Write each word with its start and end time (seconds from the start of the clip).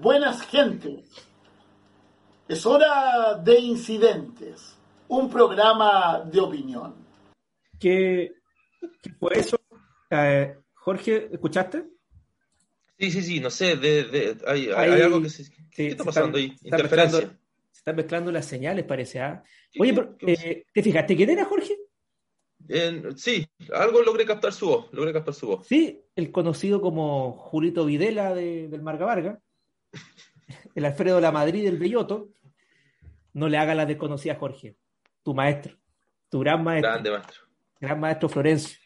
buenas 0.00 0.42
gentes. 0.46 1.04
Es 2.48 2.66
hora 2.66 3.34
de 3.36 3.58
incidentes, 3.60 4.76
un 5.08 5.30
programa 5.30 6.20
de 6.24 6.40
opinión. 6.40 6.94
¿Qué, 7.78 8.32
qué 9.02 9.10
fue 9.18 9.38
eso? 9.38 9.56
Eh, 10.10 10.56
Jorge, 10.74 11.28
¿escuchaste? 11.32 11.84
Sí, 12.98 13.10
sí, 13.12 13.22
sí, 13.22 13.40
no 13.40 13.50
sé, 13.50 13.76
de, 13.76 14.04
de- 14.04 14.36
hay, 14.46 14.66
hay 14.68 14.90
Ahí- 14.92 15.00
algo 15.02 15.22
que 15.22 15.30
se... 15.30 15.44
Sí, 15.44 15.52
¿Qué 15.70 15.88
está 15.88 16.02
se 16.02 16.06
pasando 16.08 16.36
están- 16.38 16.50
ahí? 16.50 16.58
se 16.58 16.64
están 16.66 16.80
Interferencia. 16.80 17.18
mezclando- 17.20 17.40
Se 17.70 17.78
están 17.78 17.96
mezclando 17.96 18.32
las 18.32 18.44
señales, 18.46 18.84
parece. 18.84 19.20
¿ah? 19.20 19.42
¿Qué- 19.70 19.80
Oye, 19.80 19.94
pero, 19.94 20.16
eh, 20.26 20.64
¿te 20.74 20.82
fijaste 20.82 21.16
quién 21.16 21.30
era 21.30 21.44
Jorge? 21.44 21.76
En- 22.68 23.16
sí, 23.16 23.46
algo 23.72 24.02
logré 24.02 24.26
captar 24.26 24.52
su 24.52 24.66
voz, 24.66 24.92
logré 24.92 25.12
captar 25.12 25.32
su 25.34 25.46
voz. 25.46 25.66
Sí, 25.66 26.02
el 26.16 26.30
conocido 26.32 26.80
como 26.82 27.32
Julito 27.32 27.84
Videla 27.86 28.34
de- 28.34 28.68
del 28.68 28.82
Marga 28.82 29.06
Varga, 29.06 29.40
el 30.74 30.84
Alfredo 30.84 31.16
de 31.16 31.22
la 31.22 31.32
Madrid 31.32 31.64
del 31.64 31.78
Belloto. 31.78 32.30
No 33.32 33.48
le 33.48 33.58
haga 33.58 33.74
la 33.74 33.86
desconocida 33.86 34.32
a 34.32 34.36
Jorge, 34.36 34.76
tu 35.22 35.34
maestro, 35.34 35.76
tu 36.28 36.40
gran 36.40 36.64
maestro, 36.64 36.90
Grande, 36.90 37.10
maestro. 37.12 37.42
gran 37.80 38.00
maestro 38.00 38.28
Florencio. 38.28 38.78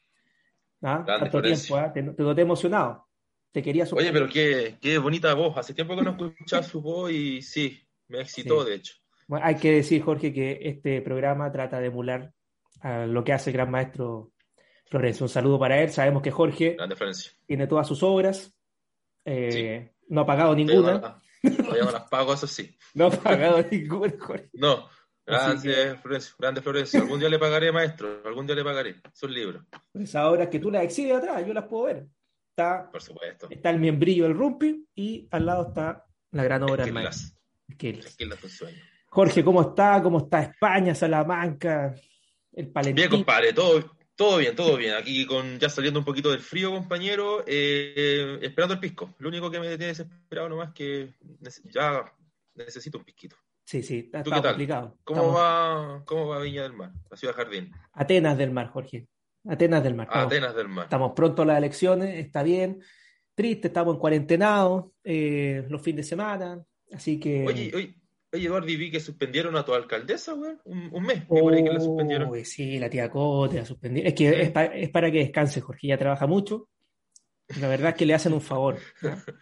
¿Ah? 0.82 1.02
Grande 1.06 1.12
Tanto 1.24 1.30
Florencio. 1.38 1.74
tiempo, 1.74 1.88
¿ah? 1.88 1.92
te, 1.92 2.02
te 2.02 2.22
noté 2.22 2.42
emocionado. 2.42 3.08
Te 3.52 3.62
quería 3.62 3.86
Oye, 3.92 4.12
pero 4.12 4.28
qué, 4.28 4.76
qué 4.82 4.98
bonita 4.98 5.32
voz. 5.32 5.56
Hace 5.56 5.72
tiempo 5.74 5.94
que 5.96 6.02
no 6.02 6.10
escuchaba 6.10 6.62
su 6.62 6.82
voz 6.82 7.10
y 7.12 7.40
sí, 7.40 7.80
me 8.08 8.20
excitó, 8.20 8.64
Sí. 8.64 8.70
de 8.70 8.76
hecho. 8.76 8.94
Bueno, 9.28 9.46
hay 9.46 9.54
que 9.56 9.70
decir, 9.72 10.02
Jorge, 10.02 10.32
que 10.32 10.58
este 10.62 11.00
programa 11.00 11.50
trata 11.50 11.78
de 11.80 11.86
emular 11.86 12.32
a 12.80 13.06
lo 13.06 13.24
que 13.24 13.32
hace 13.32 13.48
el 13.50 13.54
gran 13.54 13.70
maestro 13.70 14.32
Florencio. 14.90 15.24
Un 15.24 15.30
saludo 15.30 15.58
para 15.58 15.80
él. 15.80 15.88
Sabemos 15.90 16.20
que 16.20 16.30
Jorge 16.32 16.74
Grande 16.74 16.96
tiene 17.46 17.66
todas 17.66 17.88
sus 17.88 18.02
obras. 18.02 18.52
Eh, 19.24 19.93
No 20.08 20.22
ha 20.22 20.26
pagado 20.26 20.54
ninguna. 20.54 20.92
no 20.92 21.00
las- 21.00 21.56
todavía 21.56 21.84
no 21.84 21.90
las 21.92 22.08
pago, 22.08 22.34
eso 22.34 22.46
sí. 22.46 22.76
No 22.94 23.06
ha 23.06 23.10
pagado 23.10 23.64
ninguna, 23.70 24.12
Jorge. 24.18 24.48
No. 24.52 24.88
Grande 25.26 25.96
Florencio, 26.02 26.34
grande 26.38 26.60
Florencio. 26.60 27.00
Algún 27.00 27.18
día 27.18 27.28
le 27.30 27.38
pagaré, 27.38 27.72
maestro. 27.72 28.20
Algún 28.26 28.46
día 28.46 28.54
le 28.56 28.62
pagaré. 28.64 28.96
Sus 29.14 29.30
libros, 29.30 29.64
Esas 29.94 30.24
obras 30.26 30.48
que 30.48 30.58
tú 30.58 30.70
las 30.70 30.84
exhibes 30.84 31.14
atrás, 31.16 31.46
yo 31.46 31.54
las 31.54 31.64
puedo 31.64 31.84
ver. 31.84 32.06
Está, 32.50 32.88
por 32.90 33.02
supuesto. 33.02 33.48
está 33.50 33.70
el 33.70 33.78
miembrillo 33.80 34.24
del 34.24 34.34
Rumpi 34.34 34.86
y 34.94 35.26
al 35.30 35.46
lado 35.46 35.68
está 35.68 36.04
la 36.30 36.44
gran 36.44 36.62
obra 36.62 36.84
del 36.84 36.92
maestro. 36.92 37.36
Jorge, 39.06 39.42
¿cómo 39.44 39.62
está? 39.62 40.02
¿Cómo 40.02 40.18
está 40.18 40.42
España, 40.42 40.94
Salamanca, 40.94 41.94
el 42.52 42.68
Palentino? 42.68 43.08
Bien, 43.08 43.10
compadre, 43.10 43.52
todo, 43.52 43.96
todo 44.16 44.38
bien, 44.38 44.54
todo 44.54 44.76
bien. 44.76 44.94
Aquí 44.94 45.26
con 45.26 45.58
ya 45.58 45.68
saliendo 45.68 45.98
un 46.00 46.04
poquito 46.04 46.30
del 46.30 46.40
frío, 46.40 46.70
compañero, 46.70 47.42
eh, 47.46 48.38
esperando 48.42 48.74
el 48.74 48.80
pisco. 48.80 49.14
Lo 49.18 49.28
único 49.28 49.50
que 49.50 49.58
me 49.60 49.68
tiene 49.68 49.86
desesperado 49.86 50.48
nomás 50.48 50.68
es 50.68 50.74
que 50.74 51.14
ya 51.72 52.04
necesito 52.54 52.98
un 52.98 53.04
pisquito. 53.04 53.36
Sí, 53.66 53.82
sí, 53.82 53.98
está, 54.00 54.22
¿Tú 54.22 54.30
está 54.30 54.36
qué 54.36 54.42
tal? 54.42 54.52
complicado. 54.52 54.98
¿Cómo 55.04 55.20
Estamos- 55.20 55.40
va, 55.40 56.02
¿Cómo 56.04 56.26
va 56.28 56.38
Viña 56.40 56.62
del 56.62 56.74
Mar, 56.74 56.92
la 57.10 57.16
ciudad 57.16 57.34
jardín? 57.34 57.72
Atenas 57.94 58.36
del 58.36 58.50
Mar, 58.50 58.68
Jorge. 58.68 59.08
Atenas 59.48 59.82
del 59.82 59.94
Mar. 59.94 60.06
Estamos, 60.06 60.26
Atenas 60.26 60.54
del 60.54 60.68
Mar. 60.68 60.84
estamos 60.84 61.12
pronto 61.16 61.42
a 61.42 61.46
las 61.46 61.58
elecciones, 61.58 62.14
está 62.24 62.42
bien. 62.42 62.82
Triste, 63.34 63.68
estamos 63.68 63.94
en 63.94 64.00
cuarentenados 64.00 64.92
eh, 65.02 65.66
los 65.68 65.82
fines 65.82 66.04
de 66.04 66.08
semana, 66.10 66.64
así 66.92 67.18
que... 67.18 67.44
Oye, 67.46 67.72
oye, 67.74 67.96
oye, 68.34 68.46
Eduardo, 68.46 68.68
y 68.68 68.76
vi 68.76 68.90
que 68.90 69.00
suspendieron 69.00 69.56
a 69.56 69.64
tu 69.64 69.72
alcaldesa, 69.74 70.32
güey, 70.32 70.52
un, 70.64 70.88
un 70.92 71.02
mes. 71.04 71.24
Por 71.24 71.52
ahí 71.54 71.64
que 71.64 71.70
la 71.72 71.80
suspendieron. 71.80 72.44
Sí, 72.44 72.78
la 72.78 72.90
tía 72.90 73.10
Cote 73.10 73.56
la 73.56 73.64
suspendieron. 73.64 74.08
Es 74.08 74.14
que 74.14 74.42
es, 74.42 74.50
pa- 74.50 74.64
es 74.66 74.90
para 74.90 75.10
que 75.10 75.18
descanse, 75.18 75.60
Jorge. 75.60 75.86
Ella 75.86 75.98
trabaja 75.98 76.26
mucho. 76.26 76.68
La 77.60 77.68
verdad 77.68 77.90
es 77.90 77.96
que 77.96 78.06
le 78.06 78.14
hacen 78.14 78.32
un 78.32 78.40
favor. 78.40 78.78
¿no? 79.02 79.16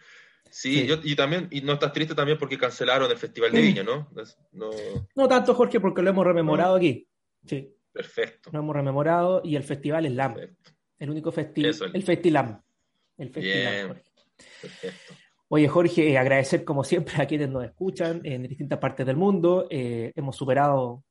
Sí, 0.55 0.81
sí. 0.81 0.85
Yo, 0.85 0.97
y 1.03 1.15
también, 1.15 1.47
y 1.49 1.61
no 1.61 1.73
estás 1.73 1.91
triste 1.93 2.13
también 2.13 2.37
porque 2.37 2.59
cancelaron 2.59 3.09
el 3.09 3.17
Festival 3.17 3.51
de 3.51 3.59
Viña, 3.59 3.81
¿no? 3.81 4.11
No 4.51 4.69
No 5.15 5.27
tanto, 5.27 5.55
Jorge, 5.55 5.79
porque 5.79 6.03
lo 6.03 6.11
hemos 6.11 6.23
rememorado 6.27 6.75
aquí. 6.75 7.07
Sí, 7.43 7.75
perfecto. 7.91 8.51
lo 8.53 8.59
hemos 8.59 8.75
rememorado 8.75 9.41
y 9.43 9.55
el 9.55 9.63
festival 9.63 10.05
es 10.05 10.11
LAM. 10.11 10.35
perfecto, 10.35 10.71
El 10.99 11.09
único 11.09 11.31
festival. 11.31 11.73
El- 11.95 12.03
Festilam. 12.03 12.61
El 13.17 13.29
Festilam. 13.31 13.87
Jorge. 13.87 14.03
Perfecto. 14.61 15.13
Oye, 15.55 15.67
Jorge, 15.67 16.09
eh, 16.09 16.17
agradecer 16.17 16.65
como 16.65 16.83
siempre 16.83 17.21
a 17.21 17.27
quienes 17.27 17.47
nos 17.47 17.63
escuchan 17.63 18.21
en 18.23 18.41
distintas 18.41 18.79
partes 18.79 19.05
del 19.05 19.17
mundo. 19.17 19.67
Eh, 19.69 20.11
hemos 20.15 20.35
superado 20.35 21.03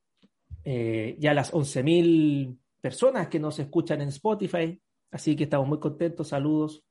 eh, 0.64 1.14
ya 1.20 1.32
las 1.32 1.53
11.000 1.53 2.58
personas 2.81 3.28
que 3.28 3.38
nos 3.38 3.60
escuchan 3.60 4.00
en 4.00 4.08
Spotify, 4.08 4.82
así 5.12 5.36
que 5.36 5.44
estamos 5.44 5.69
muy 5.69 5.78
contentos. 5.78 6.26
Saludos 6.26 6.84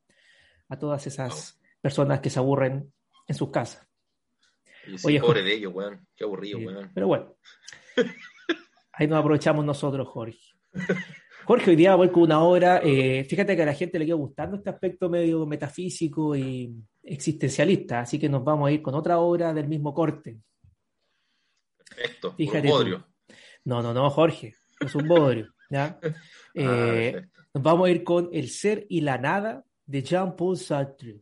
a 0.69 0.79
todas 0.79 1.05
esas 1.07 1.59
personas 1.81 2.21
que 2.21 2.29
se 2.29 2.39
aburren 2.39 2.93
en 3.27 3.35
sus 3.35 3.51
casas. 3.51 3.85
Sí, 4.85 4.95
Oye, 5.03 5.19
pobre 5.19 5.43
de 5.43 5.53
ellos, 5.53 5.73
weón. 5.75 6.07
Qué 6.15 6.23
aburrido, 6.23 6.57
weón. 6.59 6.89
Pero 6.93 7.07
bueno, 7.07 7.35
ahí 8.93 9.07
nos 9.07 9.19
aprovechamos 9.19 9.65
nosotros, 9.65 10.07
Jorge. 10.07 10.39
Jorge, 11.51 11.71
hoy 11.71 11.75
día 11.75 11.95
voy 11.95 12.09
con 12.09 12.23
una 12.23 12.41
obra, 12.41 12.79
eh, 12.81 13.25
fíjate 13.25 13.57
que 13.57 13.63
a 13.63 13.65
la 13.65 13.73
gente 13.73 13.99
le 13.99 14.05
queda 14.05 14.15
gustando 14.15 14.55
este 14.55 14.69
aspecto 14.69 15.09
medio 15.09 15.45
metafísico 15.45 16.33
y 16.33 16.73
existencialista, 17.03 17.99
así 17.99 18.17
que 18.17 18.29
nos 18.29 18.41
vamos 18.41 18.69
a 18.69 18.71
ir 18.71 18.81
con 18.81 18.95
otra 18.95 19.19
obra 19.19 19.53
del 19.53 19.67
mismo 19.67 19.93
corte. 19.93 20.37
Perfecto. 21.77 22.35
Fíjate 22.37 22.59
un 22.59 22.67
tú. 22.67 22.69
bodrio. 22.69 23.07
No, 23.65 23.81
no, 23.81 23.93
no, 23.93 24.09
Jorge, 24.09 24.55
no 24.79 24.87
es 24.87 24.95
un 24.95 25.05
bodrio, 25.09 25.53
¿ya? 25.69 25.99
Eh, 26.55 26.65
Ah, 26.65 26.85
perfecto. 26.85 27.41
nos 27.53 27.63
vamos 27.63 27.87
a 27.87 27.91
ir 27.91 28.03
con 28.05 28.29
El 28.31 28.47
ser 28.47 28.85
y 28.87 29.01
la 29.01 29.17
nada 29.17 29.65
de 29.85 30.03
Jean-Paul 30.03 30.55
Sartre. 30.55 31.19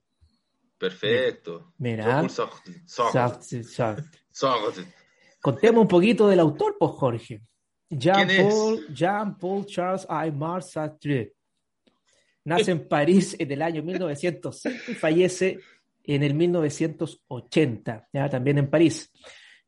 Perfecto. 0.78 1.73
Mira. 1.79 2.29
Sartre. 2.29 2.84
Sartre, 2.85 3.63
Sartre. 3.63 4.19
Sartre. 4.29 4.85
Contemos 5.41 5.81
un 5.81 5.88
poquito 5.88 6.28
del 6.28 6.39
autor, 6.39 6.75
pues, 6.79 6.91
Jorge. 6.91 7.41
Jean-Paul 7.89 8.85
Jean-Paul 8.94 9.66
Charles 9.66 10.05
Aymar 10.09 10.63
Sartre. 10.63 11.33
Nace 12.45 12.72
en 12.72 12.88
París 12.88 13.35
en 13.38 13.51
el 13.51 13.61
año 13.61 13.83
1905 13.83 14.91
y 14.91 14.95
fallece 14.95 15.59
en 16.03 16.23
el 16.23 16.33
1980, 16.33 18.07
ya 18.13 18.29
también 18.29 18.57
en 18.57 18.69
París. 18.69 19.11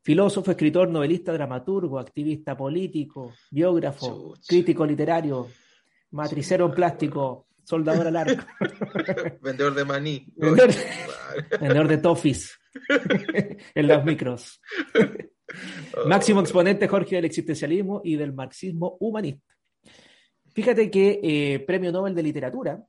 Filósofo, 0.03 0.49
escritor, 0.51 0.89
novelista, 0.89 1.31
dramaturgo, 1.33 1.99
activista 1.99 2.57
político, 2.57 3.33
biógrafo, 3.51 4.33
Chuch. 4.35 4.47
crítico 4.47 4.85
literario, 4.85 5.47
matricero 6.11 6.65
en 6.67 6.71
plástico, 6.73 7.47
soldador 7.63 8.07
al 8.07 8.15
arco, 8.17 8.43
Vendedor 9.41 9.75
de 9.75 9.85
maní. 9.85 10.25
Vendedor- 10.35 11.87
de 11.87 11.97
toffees 12.01 12.57
en 13.75 13.87
los 13.87 14.03
micros. 14.03 14.59
Máximo 16.05 16.41
exponente, 16.41 16.87
Jorge, 16.87 17.15
del 17.15 17.25
existencialismo 17.25 18.01
y 18.03 18.15
del 18.15 18.33
marxismo 18.33 18.97
humanista. 18.99 19.55
Fíjate 20.53 20.91
que 20.91 21.19
eh, 21.23 21.59
Premio 21.59 21.91
Nobel 21.91 22.13
de 22.13 22.23
Literatura 22.23 22.83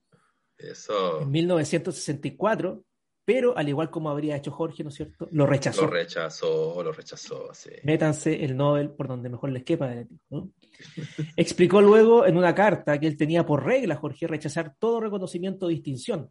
Eso. 0.58 1.22
en 1.22 1.30
1964, 1.30 2.82
pero 3.24 3.56
al 3.56 3.68
igual 3.68 3.90
como 3.90 4.10
habría 4.10 4.36
hecho 4.36 4.50
Jorge, 4.50 4.82
¿no 4.82 4.88
es 4.88 4.96
cierto? 4.96 5.28
Lo 5.30 5.46
rechazó. 5.46 5.82
Lo 5.82 5.88
rechazó, 5.88 6.82
lo 6.82 6.92
rechazó, 6.92 7.50
sí. 7.54 7.70
Métanse 7.84 8.44
el 8.44 8.56
Nobel 8.56 8.90
por 8.90 9.06
donde 9.06 9.28
mejor 9.28 9.52
les 9.52 9.62
quepa. 9.62 9.94
¿no? 10.30 10.50
Explicó 11.36 11.80
luego 11.80 12.26
en 12.26 12.36
una 12.36 12.54
carta 12.54 12.98
que 12.98 13.06
él 13.06 13.16
tenía 13.16 13.46
por 13.46 13.64
regla, 13.64 13.96
Jorge, 13.96 14.26
rechazar 14.26 14.74
todo 14.78 15.00
reconocimiento 15.00 15.66
o 15.66 15.68
distinción 15.68 16.30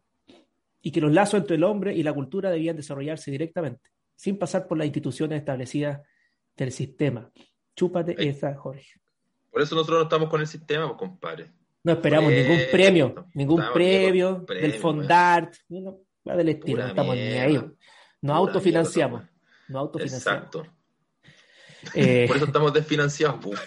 y 0.82 0.90
que 0.90 1.00
los 1.00 1.12
lazos 1.12 1.40
entre 1.40 1.56
el 1.56 1.64
hombre 1.64 1.94
y 1.94 2.02
la 2.02 2.12
cultura 2.12 2.50
debían 2.50 2.76
desarrollarse 2.76 3.30
directamente, 3.30 3.90
sin 4.16 4.36
pasar 4.36 4.66
por 4.66 4.76
las 4.76 4.86
instituciones 4.86 5.38
establecidas 5.38 6.00
del 6.56 6.72
sistema. 6.72 7.30
Chúpate 7.74 8.16
esa, 8.28 8.54
Jorge. 8.54 9.00
Por 9.50 9.62
eso 9.62 9.74
nosotros 9.74 9.98
no 9.98 10.02
estamos 10.04 10.28
con 10.28 10.40
el 10.40 10.46
sistema, 10.46 10.86
pues, 10.86 10.98
compadre. 10.98 11.52
No 11.84 11.92
esperamos 11.92 12.30
ningún 12.30 12.60
premio, 12.70 13.12
no 13.14 13.28
ningún 13.34 13.64
premio 13.74 14.36
con 14.36 14.46
del 14.46 14.56
premio, 14.58 14.80
Fondart, 14.80 15.54
no, 15.68 15.98
va 16.28 16.36
del 16.36 16.50
estilo, 16.50 16.82
no 16.82 16.88
estamos 16.88 17.16
ni 17.16 17.22
ahí. 17.22 17.60
Nos 18.20 18.36
autofinanciamos. 18.36 19.22
mierda, 19.22 19.36
Nos 19.68 19.80
autofinanciamos. 19.80 20.44
Exacto. 20.44 20.66
Eh, 21.94 22.26
Por 22.28 22.36
eso 22.36 22.46
estamos 22.46 22.72
desfinanciados, 22.72 23.40
pues. 23.42 23.60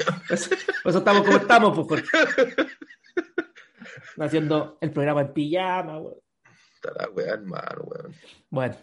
Por 0.84 0.90
eso 0.90 1.00
estamos 1.00 1.24
como 1.24 1.38
estamos, 1.38 1.76
pues, 1.76 2.04
Jorge. 2.10 2.56
Haciendo 4.18 4.78
el 4.80 4.92
programa 4.92 5.22
en 5.22 5.34
pijama. 5.34 6.00
weón. 6.00 6.16
Está 6.76 6.92
la 6.94 7.10
weá, 7.10 7.34
hermano, 7.34 7.82
weón. 7.84 8.16
Bueno, 8.50 8.76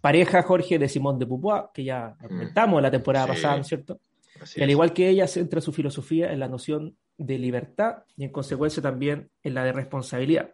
pareja 0.00 0.42
Jorge 0.42 0.78
de 0.78 0.88
Simón 0.88 1.18
de 1.18 1.24
Beauvoir, 1.24 1.64
que 1.74 1.84
ya 1.84 2.16
comentamos 2.20 2.82
la 2.82 2.90
temporada 2.90 3.26
Sí. 3.26 3.32
pasada, 3.32 3.56
¿no 3.56 3.62
es 3.62 3.68
cierto? 3.68 4.00
Así 4.40 4.60
Y 4.60 4.62
al 4.64 4.70
igual 4.70 4.92
que 4.92 5.08
ella, 5.08 5.26
centra 5.26 5.60
su 5.60 5.72
filosofía 5.72 6.32
en 6.32 6.40
la 6.40 6.48
noción 6.48 6.96
de 7.16 7.38
libertad 7.38 8.04
y 8.16 8.24
en 8.24 8.32
consecuencia 8.32 8.82
también 8.82 9.30
en 9.42 9.54
la 9.54 9.64
de 9.64 9.72
responsabilidad. 9.72 10.52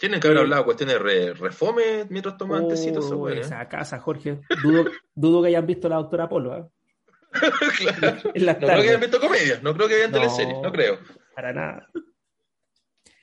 Tienen 0.00 0.18
que 0.20 0.26
haber 0.28 0.38
Eh, 0.38 0.42
hablado 0.42 0.64
cuestiones 0.64 0.98
re, 1.00 1.34
refome 1.34 2.06
mientras 2.08 2.36
toman 2.36 2.64
Oh, 2.64 2.68
weones, 2.68 3.36
¿eh? 3.36 3.40
esa 3.40 3.68
casa, 3.68 3.98
Jorge. 4.00 4.40
Dudo, 4.62 4.84
dudo 5.14 5.42
que 5.42 5.48
hayan 5.48 5.66
visto 5.66 5.88
la 5.88 5.96
doctora 5.96 6.28
Polo, 6.28 6.56
¿eh? 6.56 6.64
Claro. 7.78 8.30
En 8.34 8.44
No 8.46 8.56
creo 8.58 8.82
que 8.82 8.88
hayan 8.88 9.00
visto 9.00 9.20
comedias, 9.20 9.62
no 9.62 9.74
creo 9.74 9.88
que 9.88 9.94
hayan 9.94 10.10
No. 10.10 10.18
teleseries, 10.18 10.58
no 10.62 10.72
creo. 10.72 10.98
Para 11.34 11.52
nada. 11.52 11.88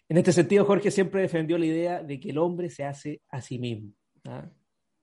En 0.07 0.17
este 0.17 0.31
sentido, 0.33 0.65
Jorge 0.65 0.89
siempre 0.89 1.21
defendió 1.21 1.57
la 1.57 1.65
idea 1.65 2.01
de 2.01 2.19
que 2.19 2.29
el 2.31 2.37
hombre 2.39 2.69
se 2.69 2.83
hace 2.85 3.21
a 3.29 3.41
sí 3.41 3.59
mismo. 3.59 3.91
¿ah? 4.25 4.45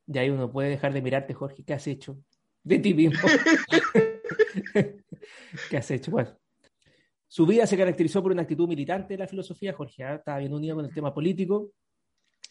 De 0.06 0.20
ahí 0.20 0.30
uno 0.30 0.50
puede 0.50 0.70
dejar 0.70 0.92
de 0.92 1.02
mirarte, 1.02 1.34
Jorge, 1.34 1.64
¿qué 1.64 1.74
has 1.74 1.86
hecho? 1.86 2.16
De 2.62 2.78
ti 2.78 2.94
mismo. 2.94 3.20
¿Qué 5.70 5.76
has 5.76 5.90
hecho? 5.90 6.10
Bueno. 6.10 6.30
Su 7.28 7.44
vida 7.44 7.66
se 7.66 7.76
caracterizó 7.76 8.22
por 8.22 8.32
una 8.32 8.42
actitud 8.42 8.68
militante 8.68 9.14
de 9.14 9.18
la 9.18 9.26
filosofía. 9.26 9.72
Jorge 9.72 10.04
¿ah? 10.04 10.14
estaba 10.14 10.38
bien 10.38 10.54
unido 10.54 10.76
con 10.76 10.84
el 10.84 10.94
tema 10.94 11.12
político. 11.12 11.72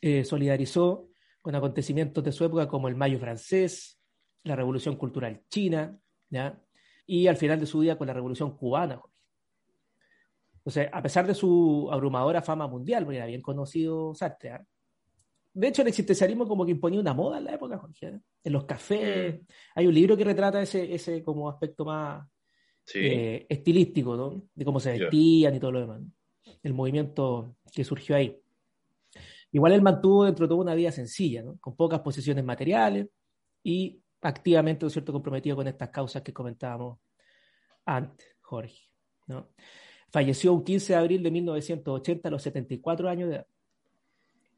Eh, 0.01 0.23
solidarizó 0.23 1.09
con 1.41 1.55
acontecimientos 1.55 2.23
de 2.23 2.31
su 2.31 2.43
época 2.43 2.67
como 2.67 2.87
el 2.87 2.95
Mayo 2.95 3.19
francés, 3.19 3.99
la 4.43 4.55
Revolución 4.55 4.97
Cultural 4.97 5.43
China, 5.49 5.97
¿ya? 6.29 6.59
y 7.05 7.27
al 7.27 7.37
final 7.37 7.59
de 7.59 7.65
su 7.65 7.79
vida 7.79 7.97
con 7.97 8.07
la 8.07 8.13
Revolución 8.13 8.57
Cubana. 8.57 8.97
Jorge. 8.97 9.15
Entonces, 10.57 10.89
a 10.91 11.01
pesar 11.01 11.27
de 11.27 11.35
su 11.35 11.87
abrumadora 11.91 12.41
fama 12.41 12.67
mundial, 12.67 13.05
porque 13.05 13.17
era 13.17 13.27
bien 13.27 13.41
conocido 13.41 14.13
Sartre, 14.15 14.51
¿ah? 14.51 14.65
De 15.55 15.69
hecho, 15.69 15.83
el 15.83 15.87
existencialismo 15.87 16.45
como 16.45 16.65
que 16.65 16.71
imponía 16.71 16.99
una 16.99 17.13
moda 17.13 17.37
en 17.37 17.45
la 17.45 17.53
época, 17.53 17.77
Jorge. 17.77 18.07
¿eh? 18.07 18.19
En 18.43 18.53
los 18.53 18.65
cafés. 18.65 19.39
Hay 19.73 19.87
un 19.87 19.93
libro 19.93 20.17
que 20.17 20.25
retrata 20.25 20.61
ese, 20.61 20.93
ese 20.93 21.23
como 21.23 21.49
aspecto 21.49 21.85
más 21.85 22.27
eh, 22.93 23.45
estilístico, 23.47 24.17
¿no? 24.17 24.43
De 24.53 24.65
cómo 24.65 24.81
se 24.81 24.99
vestían 24.99 25.55
y 25.55 25.59
todo 25.61 25.71
lo 25.71 25.79
demás. 25.79 26.01
El 26.61 26.73
movimiento 26.73 27.55
que 27.73 27.85
surgió 27.85 28.17
ahí. 28.17 28.37
Igual 29.53 29.71
él 29.71 29.81
mantuvo 29.81 30.25
dentro 30.25 30.45
de 30.45 30.49
todo 30.49 30.59
una 30.59 30.75
vida 30.75 30.91
sencilla, 30.91 31.41
¿no? 31.41 31.57
Con 31.61 31.73
pocas 31.77 32.01
posesiones 32.01 32.43
materiales 32.43 33.07
y 33.63 34.01
activamente, 34.23 34.85
¿no 34.85 34.89
cierto?, 34.89 35.13
comprometido 35.13 35.55
con 35.55 35.69
estas 35.69 35.87
causas 35.87 36.21
que 36.21 36.33
comentábamos 36.33 36.99
antes, 37.85 38.27
Jorge, 38.41 38.89
¿no? 39.27 39.47
Falleció 40.11 40.51
un 40.51 40.65
15 40.65 40.91
de 40.91 40.99
abril 40.99 41.23
de 41.23 41.31
1980 41.31 42.27
a 42.27 42.31
los 42.31 42.41
74 42.43 43.07
años 43.07 43.29
de 43.29 43.35
edad. 43.35 43.47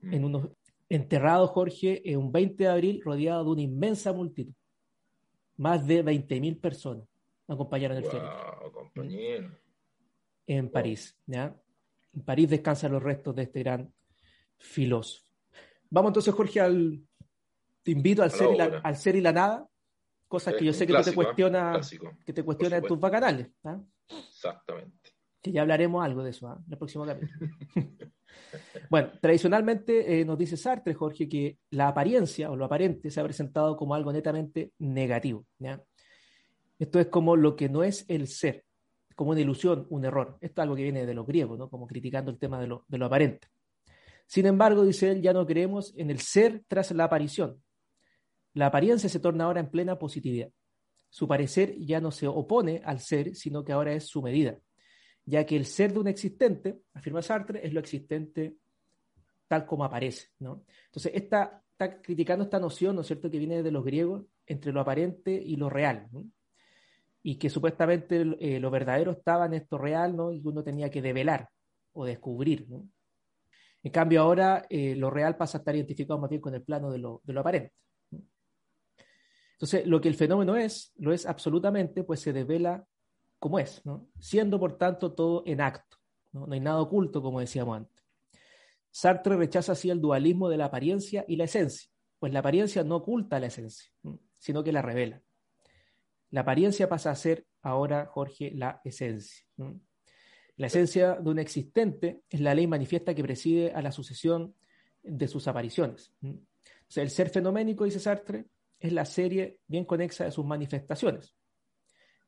Mm. 0.01 0.13
En 0.13 0.25
unos 0.25 0.49
enterrado 0.89 1.47
Jorge 1.47 2.01
en 2.09 2.19
un 2.19 2.31
20 2.31 2.63
de 2.63 2.69
abril 2.69 3.01
rodeado 3.03 3.43
de 3.43 3.49
una 3.51 3.61
inmensa 3.61 4.13
multitud. 4.13 4.53
Más 5.57 5.85
de 5.87 6.03
20.000 6.03 6.59
personas 6.59 7.07
acompañaron 7.47 7.97
el 7.97 8.03
wow. 8.03 9.51
En 10.45 10.69
París. 10.69 11.17
¿ya? 11.25 11.55
En 12.13 12.21
París 12.23 12.49
descansan 12.49 12.91
los 12.91 13.03
restos 13.03 13.35
de 13.35 13.43
este 13.43 13.59
gran 13.59 13.93
filósofo. 14.57 15.25
Vamos 15.89 16.09
entonces, 16.09 16.33
Jorge, 16.33 16.59
al. 16.59 17.01
Te 17.83 17.91
invito 17.91 18.21
al, 18.21 18.31
ser 18.31 18.53
y, 18.53 18.57
la, 18.57 18.81
al 18.83 18.97
ser 18.97 19.15
y 19.15 19.21
la 19.21 19.31
nada, 19.31 19.65
cosas 20.27 20.55
que 20.55 20.65
yo 20.65 20.73
sé 20.73 20.85
que 20.85 20.93
te 20.93 21.15
cuestiona, 21.15 21.79
que 22.25 22.33
te 22.33 22.41
en 22.41 22.83
tus 22.83 22.99
bacanales. 22.99 23.47
¿ah? 23.63 23.79
Exactamente. 24.09 25.06
Que 25.47 25.53
ya 25.53 25.61
hablaremos 25.61 26.03
algo 26.03 26.23
de 26.23 26.31
eso 26.31 26.47
¿ah? 26.49 26.61
en 26.65 26.73
el 26.73 26.77
próximo 26.77 27.05
capítulo. 27.05 27.51
Bueno, 28.89 29.11
tradicionalmente 29.19 30.21
eh, 30.21 30.25
nos 30.25 30.37
dice 30.37 30.55
Sartre, 30.55 30.93
Jorge, 30.93 31.27
que 31.27 31.57
la 31.71 31.89
apariencia 31.89 32.51
o 32.51 32.55
lo 32.55 32.65
aparente 32.65 33.09
se 33.09 33.19
ha 33.19 33.23
presentado 33.23 33.75
como 33.75 33.95
algo 33.95 34.13
netamente 34.13 34.71
negativo. 34.79 35.45
Esto 36.77 36.99
es 36.99 37.07
como 37.07 37.35
lo 37.35 37.55
que 37.55 37.67
no 37.67 37.83
es 37.83 38.05
el 38.07 38.27
ser, 38.27 38.63
como 39.15 39.31
una 39.31 39.41
ilusión, 39.41 39.87
un 39.89 40.05
error. 40.05 40.37
Esto 40.39 40.61
es 40.61 40.63
algo 40.63 40.75
que 40.75 40.83
viene 40.83 41.05
de 41.05 41.13
los 41.13 41.25
griegos, 41.25 41.57
¿no? 41.57 41.69
como 41.69 41.87
criticando 41.87 42.29
el 42.29 42.37
tema 42.37 42.61
de 42.61 42.67
lo, 42.67 42.85
de 42.87 42.97
lo 42.97 43.05
aparente. 43.07 43.47
Sin 44.27 44.45
embargo, 44.45 44.85
dice 44.85 45.11
él, 45.11 45.21
ya 45.21 45.33
no 45.33 45.45
creemos 45.45 45.93
en 45.97 46.09
el 46.09 46.19
ser 46.19 46.63
tras 46.67 46.91
la 46.91 47.05
aparición. 47.05 47.61
La 48.53 48.67
apariencia 48.67 49.09
se 49.09 49.19
torna 49.19 49.45
ahora 49.45 49.59
en 49.59 49.69
plena 49.69 49.97
positividad. 49.97 50.49
Su 51.09 51.27
parecer 51.27 51.75
ya 51.79 51.99
no 51.99 52.11
se 52.11 52.27
opone 52.27 52.81
al 52.85 52.99
ser, 52.99 53.35
sino 53.35 53.63
que 53.63 53.71
ahora 53.71 53.93
es 53.93 54.07
su 54.07 54.21
medida 54.21 54.59
ya 55.27 55.45
que 55.45 55.57
el 55.57 55.65
ser 55.65 55.93
de 55.93 55.99
un 55.99 56.07
existente, 56.07 56.79
afirma 56.93 57.21
Sartre, 57.21 57.65
es 57.65 57.73
lo 57.73 57.81
existente 57.81 58.55
tal 59.47 59.65
como 59.65 59.83
aparece. 59.83 60.29
¿no? 60.39 60.63
Entonces, 60.85 61.11
está, 61.13 61.61
está 61.71 62.01
criticando 62.01 62.45
esta 62.45 62.59
noción, 62.59 62.95
¿no 62.95 63.01
es 63.01 63.07
cierto?, 63.07 63.29
que 63.29 63.37
viene 63.37 63.61
de 63.61 63.71
los 63.71 63.83
griegos 63.83 64.23
entre 64.45 64.71
lo 64.71 64.79
aparente 64.79 65.31
y 65.31 65.57
lo 65.57 65.69
real. 65.69 66.07
Y 67.21 67.35
que 67.35 67.49
supuestamente 67.49 68.25
eh, 68.39 68.59
lo 68.61 68.71
verdadero 68.71 69.11
estaba 69.11 69.47
en 69.47 69.55
esto 69.55 69.77
real, 69.77 70.15
¿no? 70.15 70.31
Y 70.31 70.41
uno 70.45 70.63
tenía 70.63 70.89
que 70.89 71.01
develar 71.01 71.49
o 71.91 72.05
descubrir. 72.05 72.65
¿no? 72.69 72.87
En 73.83 73.91
cambio, 73.91 74.21
ahora 74.21 74.65
eh, 74.69 74.95
lo 74.95 75.09
real 75.09 75.35
pasa 75.35 75.57
a 75.57 75.59
estar 75.59 75.75
identificado 75.75 76.19
más 76.19 76.29
bien 76.29 76.41
con 76.41 76.55
el 76.55 76.63
plano 76.63 76.89
de 76.89 76.99
lo, 76.99 77.21
de 77.25 77.33
lo 77.33 77.41
aparente. 77.41 77.73
Entonces, 79.53 79.85
lo 79.85 79.99
que 79.99 80.07
el 80.07 80.15
fenómeno 80.15 80.55
es, 80.55 80.93
lo 80.97 81.11
es 81.11 81.25
absolutamente, 81.25 82.05
pues 82.05 82.21
se 82.21 82.31
devela 82.31 82.85
como 83.39 83.59
es, 83.59 83.81
siendo 84.19 84.59
por 84.59 84.77
tanto 84.77 85.13
todo 85.13 85.43
en 85.45 85.61
acto. 85.61 85.97
¿no? 86.31 86.47
hay 86.51 86.59
nada 86.59 86.81
oculto, 86.81 87.21
como 87.21 87.39
decíamos 87.39 87.77
antes. 87.77 88.03
Sartre 88.91 89.35
rechaza 89.35 89.73
así 89.73 89.89
el 89.89 90.01
dualismo 90.01 90.49
de 90.49 90.57
la 90.57 90.65
apariencia 90.65 91.23
y 91.27 91.35
la 91.35 91.43
esencia, 91.43 91.89
pues 92.19 92.33
la 92.33 92.39
apariencia 92.39 92.83
no 92.83 92.95
oculta 92.97 93.39
la 93.39 93.47
esencia, 93.47 93.91
sino 94.39 94.63
que 94.63 94.71
la 94.71 94.81
revela. 94.81 95.21
La 96.31 96.41
apariencia 96.41 96.89
pasa 96.89 97.11
a 97.11 97.15
ser 97.15 97.45
ahora, 97.61 98.07
Jorge, 98.07 98.51
la 98.53 98.81
esencia. 98.83 99.45
La 100.55 100.67
esencia 100.67 101.13
de 101.15 101.29
un 101.29 101.39
existente 101.39 102.23
es 102.29 102.39
la 102.39 102.55
ley 102.55 102.65
manifiesta 102.65 103.13
que 103.13 103.23
preside 103.23 103.71
a 103.71 103.81
la 103.81 103.91
sucesión 103.91 104.55
de 105.03 105.27
sus 105.27 105.47
apariciones. 105.47 106.11
El 106.95 107.09
ser 107.09 107.29
fenoménico, 107.29 107.85
dice 107.85 107.99
Sartre, 107.99 108.47
es 108.79 108.91
la 108.91 109.05
serie 109.05 109.59
bien 109.67 109.85
conexa 109.85 110.25
de 110.25 110.31
sus 110.31 110.45
manifestaciones. 110.45 111.35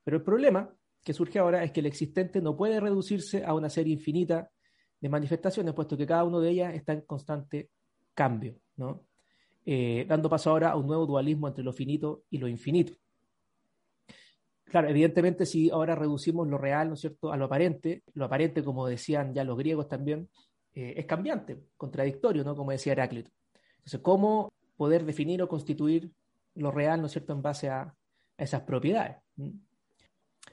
Pero 0.04 0.18
el 0.18 0.24
problema 0.24 0.74
que 1.04 1.14
surge 1.14 1.40
ahora 1.40 1.64
es 1.64 1.72
que 1.72 1.80
el 1.80 1.86
existente 1.86 2.42
no 2.42 2.56
puede 2.56 2.80
reducirse 2.80 3.44
a 3.44 3.54
una 3.54 3.70
serie 3.70 3.94
infinita 3.94 4.50
de 5.00 5.10
manifestaciones, 5.10 5.74
puesto 5.74 5.98
que 5.98 6.06
cada 6.06 6.24
una 6.24 6.40
de 6.40 6.50
ellas 6.50 6.76
está 6.76 6.94
en 6.94 7.02
constante 7.02 7.70
cambio, 8.14 8.56
¿no? 8.76 9.06
Eh, 9.66 10.06
dando 10.08 10.30
paso 10.30 10.50
ahora 10.50 10.72
a 10.72 10.76
un 10.76 10.88
nuevo 10.88 11.06
dualismo 11.06 11.48
entre 11.48 11.64
lo 11.64 11.72
finito 11.72 12.24
y 12.30 12.38
lo 12.38 12.48
infinito. 12.48 12.94
Claro, 14.66 14.90
evidentemente 14.90 15.46
si 15.46 15.70
ahora 15.70 15.96
reducimos 15.96 16.48
lo 16.48 16.58
real, 16.58 16.90
¿no 16.90 16.94
es 16.94 17.02
cierto?, 17.02 17.32
a 17.32 17.38
lo 17.38 17.46
aparente, 17.46 18.04
lo 18.14 18.26
aparente, 18.26 18.64
como 18.64 18.88
decían 18.88 19.34
ya 19.34 19.44
los 19.44 19.58
griegos 19.58 19.88
también, 19.88 20.30
eh, 20.74 20.94
es 20.98 21.06
cambiante, 21.06 21.60
contradictorio, 21.76 22.44
¿no?, 22.44 22.56
como 22.56 22.72
decía 22.72 22.94
Heráclito. 22.94 23.32
Entonces, 23.78 24.00
¿cómo 24.02 24.52
poder 24.78 25.06
definir 25.06 25.42
o 25.42 25.48
constituir 25.48 26.12
lo 26.56 26.72
real, 26.72 27.00
¿no 27.00 27.08
es 27.08 27.14
cierto?, 27.14 27.34
en 27.34 27.42
base 27.42 27.70
a, 27.70 27.94
esas 28.38 28.62
propiedades? 28.62 29.18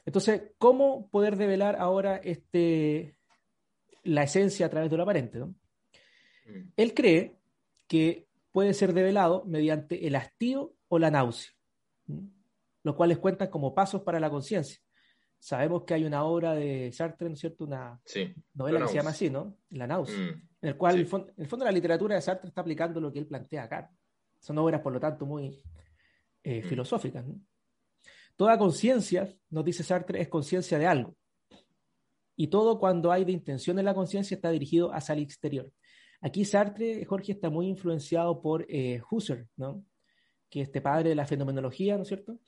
Entonces, 0.06 0.52
¿cómo 0.58 1.10
poder 1.10 1.36
develar 1.36 1.76
ahora 1.76 2.16
este, 2.16 3.18
la 4.04 4.22
esencia 4.22 4.66
a 4.66 4.70
través 4.70 4.88
de 4.88 4.96
lo 4.96 5.02
aparente? 5.02 5.40
Mm. 5.40 5.52
Él 6.76 6.94
cree 6.94 7.36
que 7.88 8.28
puede 8.52 8.72
ser 8.72 8.94
develado 8.94 9.44
mediante 9.44 10.06
el 10.06 10.14
hastío 10.14 10.74
o 10.88 11.00
la 11.00 11.10
náusea, 11.10 11.52
los 12.84 12.94
cuales 12.94 13.18
cuentan 13.18 13.50
como 13.50 13.74
pasos 13.74 14.02
para 14.02 14.20
la 14.20 14.30
conciencia. 14.30 14.80
Sabemos 15.38 15.82
que 15.82 15.94
hay 15.94 16.04
una 16.04 16.24
obra 16.24 16.54
de 16.54 16.90
Sartre, 16.92 17.28
¿no 17.28 17.34
es 17.34 17.40
cierto? 17.40 17.64
Una 17.64 18.00
novela 18.54 18.80
que 18.80 18.88
se 18.88 18.94
llama 18.94 19.10
así, 19.10 19.28
¿no? 19.28 19.58
La 19.70 19.88
náusea, 19.88 20.18
mm. 20.18 20.48
en 20.62 20.68
el 20.68 20.76
cual, 20.76 20.94
en, 20.94 21.00
el 21.00 21.06
fondo, 21.06 21.32
el 21.36 21.46
fondo, 21.48 21.64
la 21.64 21.72
literatura 21.72 22.14
de 22.14 22.22
Sartre 22.22 22.48
está 22.48 22.60
aplicando 22.60 23.00
lo 23.00 23.12
que 23.12 23.18
él 23.18 23.26
plantea 23.26 23.64
acá. 23.64 23.90
Son 24.38 24.56
obras, 24.58 24.80
por 24.80 24.92
lo 24.92 25.00
tanto, 25.00 25.26
muy 25.26 25.60
eh, 26.44 26.62
mm. 26.64 26.68
filosóficas. 26.68 27.26
¿no? 27.26 27.40
Toda 28.36 28.58
conciencia, 28.58 29.34
nos 29.48 29.64
dice 29.64 29.82
Sartre, 29.82 30.20
es 30.20 30.28
conciencia 30.28 30.78
de 30.78 30.86
algo. 30.86 31.16
Y 32.36 32.48
todo 32.48 32.78
cuando 32.78 33.10
hay 33.10 33.24
de 33.24 33.32
intención 33.32 33.78
en 33.78 33.86
la 33.86 33.94
conciencia 33.94 34.34
está 34.34 34.50
dirigido 34.50 34.92
hacia 34.92 35.14
el 35.14 35.20
exterior. 35.20 35.72
Aquí 36.20 36.44
Sartre, 36.44 37.02
Jorge, 37.06 37.32
está 37.32 37.48
muy 37.48 37.66
influenciado 37.66 38.42
por 38.42 38.66
eh, 38.68 39.00
Husserl, 39.10 39.48
¿no? 39.56 39.84
que 40.50 40.60
este 40.60 40.82
padre 40.82 41.10
de 41.10 41.14
la 41.14 41.26
fenomenología, 41.26 41.96
¿no 41.96 42.02
es 42.02 42.08
cierto? 42.08 42.38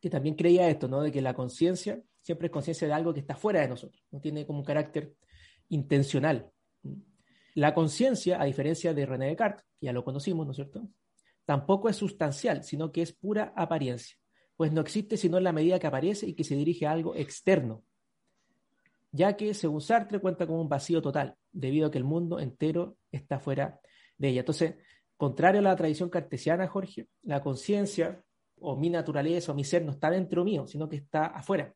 Que 0.00 0.10
también 0.10 0.34
creía 0.34 0.68
esto, 0.68 0.86
¿no? 0.86 1.00
De 1.00 1.10
que 1.10 1.22
la 1.22 1.34
conciencia 1.34 2.02
siempre 2.20 2.46
es 2.46 2.52
conciencia 2.52 2.86
de 2.86 2.92
algo 2.92 3.14
que 3.14 3.20
está 3.20 3.36
fuera 3.36 3.60
de 3.60 3.68
nosotros, 3.68 4.04
no 4.10 4.20
tiene 4.20 4.44
como 4.44 4.58
un 4.58 4.64
carácter 4.64 5.14
intencional. 5.68 6.50
La 7.54 7.72
conciencia, 7.72 8.40
a 8.40 8.44
diferencia 8.44 8.92
de 8.92 9.06
René 9.06 9.28
Descartes, 9.28 9.64
ya 9.80 9.92
lo 9.92 10.04
conocimos, 10.04 10.44
¿no 10.44 10.50
es 10.50 10.56
cierto? 10.56 10.88
Tampoco 11.44 11.88
es 11.88 11.96
sustancial, 11.96 12.64
sino 12.64 12.90
que 12.90 13.02
es 13.02 13.12
pura 13.12 13.52
apariencia 13.56 14.16
pues 14.56 14.72
no 14.72 14.80
existe 14.80 15.16
sino 15.16 15.38
en 15.38 15.44
la 15.44 15.52
medida 15.52 15.78
que 15.78 15.86
aparece 15.86 16.26
y 16.26 16.34
que 16.34 16.44
se 16.44 16.56
dirige 16.56 16.86
a 16.86 16.92
algo 16.92 17.14
externo, 17.14 17.82
ya 19.10 19.36
que, 19.36 19.54
según 19.54 19.80
Sartre, 19.80 20.18
cuenta 20.18 20.44
con 20.44 20.58
un 20.58 20.68
vacío 20.68 21.00
total, 21.00 21.36
debido 21.52 21.86
a 21.86 21.90
que 21.90 21.98
el 21.98 22.04
mundo 22.04 22.40
entero 22.40 22.96
está 23.12 23.38
fuera 23.38 23.78
de 24.18 24.30
ella. 24.30 24.40
Entonces, 24.40 24.74
contrario 25.16 25.60
a 25.60 25.62
la 25.62 25.76
tradición 25.76 26.10
cartesiana, 26.10 26.66
Jorge, 26.66 27.06
la 27.22 27.40
conciencia 27.40 28.24
o 28.58 28.76
mi 28.76 28.90
naturaleza 28.90 29.52
o 29.52 29.54
mi 29.54 29.62
ser 29.62 29.84
no 29.84 29.92
está 29.92 30.10
dentro 30.10 30.44
mío, 30.44 30.66
sino 30.66 30.88
que 30.88 30.96
está 30.96 31.26
afuera, 31.26 31.72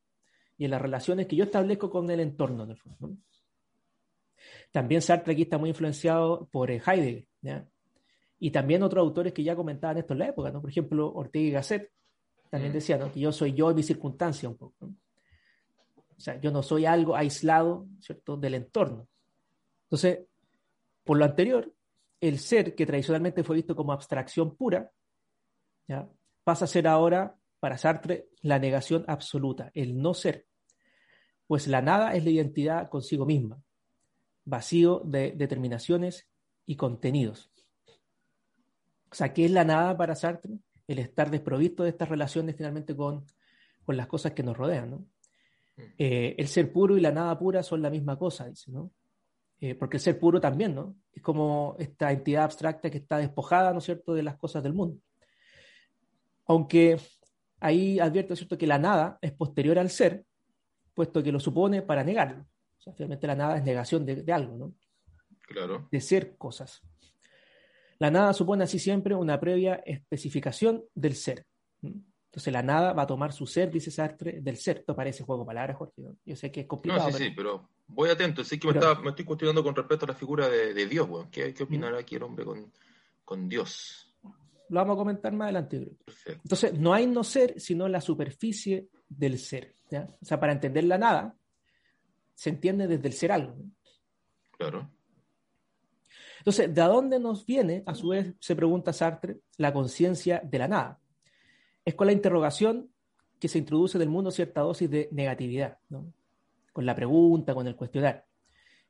y 0.56 0.64
en 0.64 0.73
las 0.73 0.82
relaciones 0.82 1.28
que 1.28 1.37
yo 1.37 1.44
establezco 1.44 1.90
con 1.90 2.11
el 2.11 2.18
entorno, 2.18 2.64
en. 2.64 3.18
También 4.73 5.00
Sartre 5.00 5.32
aquí 5.32 5.42
está 5.42 5.58
muy 5.58 5.70
influenciado 5.70 6.49
por 6.50 6.73
eh, 6.73 6.82
Heidegger, 6.85 7.26
y 8.40 8.50
también 8.50 8.82
otros 8.82 9.02
autores 9.02 9.32
que 9.32 9.44
ya 9.44 9.54
comentaban 9.54 9.99
esto 9.99 10.12
en 10.12 10.18
la 10.18 10.28
época, 10.28 10.50
¿no? 10.50 10.61
por 10.61 10.70
ejemplo, 10.70 11.12
Ortega 11.12 11.47
y 11.47 11.50
Gasset, 11.50 11.92
también 12.50 12.73
decía, 12.73 12.99
¿no? 12.99 13.12
Que 13.12 13.21
yo 13.21 13.33
soy 13.33 13.52
yo 13.52 13.71
y 13.71 13.75
mi 13.75 13.83
circunstancia 13.83 14.49
un 14.49 14.57
poco. 14.57 14.87
O 16.17 16.21
sea, 16.21 16.40
yo 16.40 16.50
no 16.50 16.62
soy 16.62 16.85
algo 16.85 17.14
aislado, 17.14 17.87
¿cierto?, 18.00 18.37
del 18.37 18.55
entorno. 18.55 19.09
Entonces, 19.85 20.26
por 21.05 21.17
lo 21.17 21.25
anterior, 21.25 21.73
el 22.21 22.38
ser, 22.38 22.75
que 22.75 22.87
tradicionalmente 22.87 23.45
fue 23.45 23.57
visto 23.57 23.76
como 23.76 23.93
abstracción 23.93 24.57
pura, 24.57 24.90
¿ya? 25.87 26.09
pasa 26.43 26.64
a 26.64 26.69
ser 26.69 26.88
ahora, 26.88 27.37
para 27.61 27.78
Sartre, 27.78 28.28
la 28.43 28.59
negación 28.59 29.05
absoluta, 29.07 29.71
el 29.75 30.00
no 30.00 30.14
ser. 30.14 30.47
Pues 31.47 31.67
la 31.69 31.83
nada 31.83 32.14
es 32.14 32.25
la 32.25 32.31
identidad 32.31 32.88
consigo 32.88 33.25
misma, 33.25 33.62
vacío 34.45 35.00
de 35.05 35.33
determinaciones 35.33 36.28
y 36.67 36.76
contenidos. 36.76 37.50
O 39.11 39.14
sea, 39.14 39.33
¿qué 39.33 39.45
es 39.45 39.50
la 39.50 39.64
nada 39.64 39.97
para 39.97 40.14
Sartre? 40.14 40.59
El 40.88 40.99
estar 40.99 41.30
desprovisto 41.30 41.85
de 41.85 41.90
estas 41.90 42.09
relaciones 42.09 42.57
finalmente 42.57 42.97
con, 42.97 43.25
con 43.85 43.97
las 43.97 44.09
cosas 44.09 44.33
que 44.33 44.42
nos 44.42 44.57
rodean. 44.57 44.90
¿no? 44.90 44.97
Mm. 45.76 45.83
Eh, 45.99 46.35
el 46.37 46.49
ser 46.49 46.73
puro 46.73 46.97
y 46.97 47.00
la 47.00 47.12
nada 47.12 47.38
pura 47.38 47.62
son 47.62 47.80
la 47.80 47.90
misma 47.90 48.18
cosa, 48.18 48.49
dice, 48.49 48.71
¿no? 48.73 48.90
Eh, 49.61 49.75
porque 49.75 49.97
el 49.97 50.02
ser 50.02 50.18
puro 50.21 50.40
también, 50.40 50.75
¿no? 50.75 50.97
Es 51.12 51.23
como 51.23 51.75
esta 51.78 52.12
entidad 52.12 52.45
abstracta 52.45 52.90
que 52.90 52.99
está 52.99 53.18
despojada, 53.18 53.73
¿no 53.73 53.78
es 53.78 53.85
cierto?, 53.85 54.14
de 54.14 54.23
las 54.23 54.37
cosas 54.37 54.62
del 54.62 54.73
mundo. 54.73 55.00
Aunque 56.47 56.97
ahí 57.61 57.99
advierto, 57.99 58.37
¿cierto?, 58.37 58.57
que 58.57 58.66
la 58.66 58.78
nada 58.78 59.18
es 59.21 59.33
posterior 59.33 59.78
al 59.78 59.90
ser, 59.90 60.25
puesto 60.95 61.23
que 61.23 61.33
lo 61.33 61.40
supone 61.40 61.83
para 61.83 62.04
negarlo. 62.04 62.42
O 62.78 62.80
sea, 62.80 62.92
finalmente 62.92 63.26
la 63.26 63.35
nada 63.35 63.57
es 63.57 63.64
negación 63.64 64.07
de, 64.07 64.23
de 64.23 64.33
algo, 64.33 64.57
¿no? 64.57 64.75
Claro. 65.40 65.88
De 65.90 66.00
ser 66.00 66.37
cosas. 66.37 66.83
La 67.99 68.11
nada 68.11 68.33
supone 68.33 68.64
así 68.64 68.78
siempre 68.78 69.14
una 69.14 69.40
previa 69.40 69.83
especificación 69.85 70.85
del 70.95 71.14
ser. 71.14 71.45
Entonces 71.83 72.52
la 72.52 72.62
nada 72.62 72.93
va 72.93 73.02
a 73.02 73.07
tomar 73.07 73.33
su 73.33 73.47
ser, 73.47 73.71
dice 73.71 73.90
Sartre, 73.90 74.40
del 74.40 74.57
ser. 74.57 74.78
Esto 74.78 74.95
parece 74.95 75.25
juego 75.25 75.43
de 75.43 75.47
palabras, 75.47 75.76
Jorge. 75.76 76.02
Yo 76.25 76.37
sé 76.37 76.52
que 76.52 76.61
es 76.61 76.67
complicado. 76.67 77.11
No, 77.11 77.17
sí, 77.17 77.25
sí, 77.25 77.31
pero 77.35 77.69
voy 77.88 78.11
atento. 78.11 78.45
Sí 78.45 78.59
que 78.59 78.69
me, 78.69 78.78
estoy 79.09 79.25
cuestionando 79.25 79.64
con 79.64 79.75
respecto 79.75 80.05
a 80.05 80.09
la 80.09 80.14
figura 80.14 80.49
de, 80.49 80.87
Dios. 80.87 81.09
¿Qué, 81.31 81.52
¿Qué, 81.55 81.62
opinará 81.62 81.99
aquí 81.99 82.17
el 82.17 82.23
hombre 82.23 82.45
con, 82.45 82.73
con 83.25 83.49
Dios? 83.49 84.14
Lo 84.69 84.81
vamos 84.81 84.95
a 84.95 84.99
comentar 84.99 85.33
más 85.33 85.47
adelante. 85.47 85.97
Entonces, 86.26 86.78
no 86.78 86.93
hay 86.93 87.07
no 87.07 87.25
ser, 87.25 87.59
sino 87.59 87.88
la 87.88 88.00
superficie 88.00 88.88
del 89.09 89.38
ser. 89.38 89.75
O 89.90 90.25
sea, 90.25 90.38
para 90.38 90.52
entender 90.52 90.85
la 90.85 90.99
nada, 90.99 91.35
se 92.35 92.50
entiende 92.50 92.87
desde 92.87 93.09
el 93.09 93.14
ser 93.14 93.33
algo. 93.33 93.57
Claro. 94.59 94.90
Entonces, 96.49 96.75
¿de 96.75 96.81
dónde 96.81 97.21
nos 97.21 97.45
viene, 97.45 97.83
a 97.85 97.95
su 97.95 98.09
vez, 98.09 98.35
se 98.40 98.57
pregunta 98.57 98.90
Sartre, 98.95 99.40
la 99.59 99.71
conciencia 99.71 100.40
de 100.43 100.59
la 100.59 100.67
nada? 100.67 100.99
Es 101.85 101.95
con 101.95 102.07
la 102.07 102.14
interrogación 102.14 102.88
que 103.38 103.49
se 103.49 103.59
introduce 103.59 103.99
del 103.99 104.09
mundo 104.09 104.31
cierta 104.31 104.62
dosis 104.62 104.88
de 104.88 105.11
negatividad, 105.12 105.76
¿no? 105.90 106.11
con 106.73 106.87
la 106.87 106.95
pregunta, 106.95 107.52
con 107.52 107.67
el 107.67 107.76
cuestionar. 107.76 108.25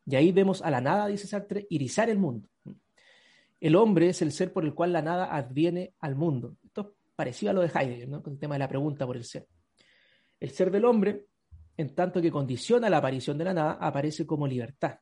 Y 0.06 0.14
ahí 0.14 0.30
vemos 0.30 0.62
a 0.62 0.70
la 0.70 0.80
nada, 0.80 1.08
dice 1.08 1.26
Sartre, 1.26 1.66
irizar 1.68 2.08
el 2.08 2.18
mundo. 2.18 2.48
El 3.60 3.74
hombre 3.74 4.10
es 4.10 4.22
el 4.22 4.30
ser 4.30 4.52
por 4.52 4.64
el 4.64 4.72
cual 4.72 4.92
la 4.92 5.02
nada 5.02 5.34
adviene 5.34 5.94
al 5.98 6.14
mundo. 6.14 6.54
Esto 6.64 6.80
es 6.82 6.86
parecido 7.16 7.50
a 7.50 7.54
lo 7.54 7.62
de 7.62 7.72
Heidegger, 7.74 8.08
¿no? 8.08 8.22
con 8.22 8.34
el 8.34 8.38
tema 8.38 8.54
de 8.54 8.60
la 8.60 8.68
pregunta 8.68 9.04
por 9.04 9.16
el 9.16 9.24
ser. 9.24 9.48
El 10.38 10.50
ser 10.50 10.70
del 10.70 10.84
hombre, 10.84 11.26
en 11.76 11.92
tanto 11.92 12.22
que 12.22 12.30
condiciona 12.30 12.88
la 12.88 12.98
aparición 12.98 13.36
de 13.36 13.46
la 13.46 13.54
nada, 13.54 13.72
aparece 13.80 14.24
como 14.24 14.46
libertad. 14.46 15.00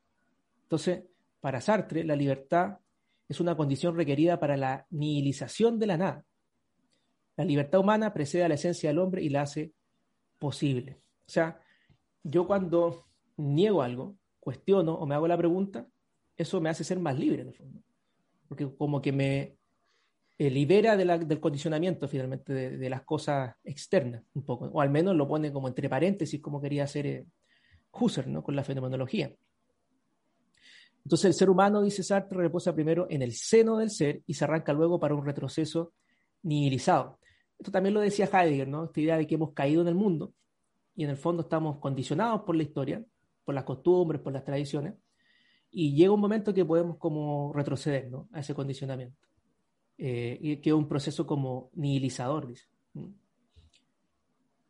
Entonces, 0.63 1.03
para 1.41 1.61
Sartre, 1.61 2.05
la 2.05 2.17
libertad 2.17 2.79
es 3.29 3.41
una 3.41 3.57
condición 3.57 3.97
requerida 3.97 4.39
para 4.39 4.57
la 4.57 4.87
nihilización 4.91 5.79
de 5.79 5.87
la 5.87 5.97
nada. 5.97 6.25
La 7.37 7.45
libertad 7.45 7.81
humana 7.81 8.15
precede 8.15 8.45
a 8.45 8.49
la 8.49 8.55
esencia 8.55 8.89
del 8.89 8.99
hombre 8.99 9.23
y 9.23 9.29
la 9.29 9.43
hace 9.43 9.73
posible. 10.39 11.01
O 11.27 11.31
sea, 11.31 11.61
yo 12.23 12.47
cuando 12.47 13.07
niego 13.37 13.83
algo, 13.83 14.17
cuestiono 14.41 14.95
o 14.95 15.07
me 15.07 15.15
hago 15.15 15.29
la 15.29 15.37
pregunta, 15.37 15.87
eso 16.37 16.61
me 16.61 16.69
hace 16.69 16.85
ser 16.85 16.99
más 16.99 17.19
libre 17.19 17.43
en 17.43 17.49
el 17.49 17.55
fondo. 17.55 17.83
Porque 18.49 18.71
como 18.77 19.03
que 19.03 19.13
me 19.13 19.57
eh, 20.39 20.51
libera 20.51 20.97
del 20.97 21.41
condicionamiento 21.41 22.09
finalmente 22.09 22.53
de, 22.53 22.91
las 22.91 23.03
cosas 23.03 23.55
externas 23.65 24.23
un 24.35 24.45
poco, 24.45 24.67
o 24.67 24.81
al 24.81 24.91
menos 24.91 25.17
lo 25.17 25.27
pone 25.27 25.53
como 25.53 25.69
entre 25.69 25.89
paréntesis 25.89 26.41
como 26.41 26.61
quería 26.61 26.85
hacer 26.85 27.07
eh, 27.07 27.27
Husserl 27.91 28.33
¿no? 28.33 28.43
con 28.43 28.55
la 28.55 28.63
fenomenología. 28.63 29.35
Entonces 31.07 31.27
el 31.27 31.35
ser 31.35 31.51
humano, 31.51 31.83
dice 31.83 32.03
Sartre, 32.03 32.37
reposa 32.37 32.75
primero 32.75 33.07
en 33.09 33.23
el 33.23 33.33
seno 33.33 33.77
del 33.77 33.91
ser 33.91 34.23
y 34.27 34.35
se 34.35 34.43
arranca 34.43 34.73
luego 34.73 34.99
para 34.99 35.15
un 35.15 35.25
retroceso 35.25 35.93
nihilizado. 36.43 37.21
Esto 37.57 37.71
también 37.71 37.95
lo 37.95 38.01
decía 38.01 38.29
Heidegger, 38.33 38.67
¿no? 38.67 38.87
Esta 38.87 39.01
idea 39.01 39.17
de 39.17 39.25
que 39.25 39.37
hemos 39.37 39.53
caído 39.53 39.83
en 39.83 39.87
el 39.87 39.95
mundo 39.95 40.33
y 40.97 41.05
en 41.05 41.11
el 41.11 41.17
fondo 41.17 41.45
estamos 41.45 41.79
condicionados 41.79 42.43
por 42.43 42.57
la 42.57 42.65
historia, 42.65 43.05
por 43.45 43.55
las 43.55 43.63
costumbres, 43.63 44.21
por 44.21 44.33
las 44.33 44.43
tradiciones, 44.43 44.95
y 45.71 45.95
llega 45.95 46.11
un 46.11 46.19
momento 46.19 46.53
que 46.53 46.65
podemos 46.65 46.97
como 46.97 47.53
retroceder 47.53 48.11
¿no? 48.11 48.29
a 48.33 48.41
ese 48.41 48.53
condicionamiento. 48.53 49.17
Eh, 49.99 50.37
y 50.41 50.57
que 50.57 50.71
es 50.71 50.75
un 50.75 50.89
proceso 50.89 51.25
como 51.25 51.71
nihilizador, 51.75 52.49
dice. 52.49 52.67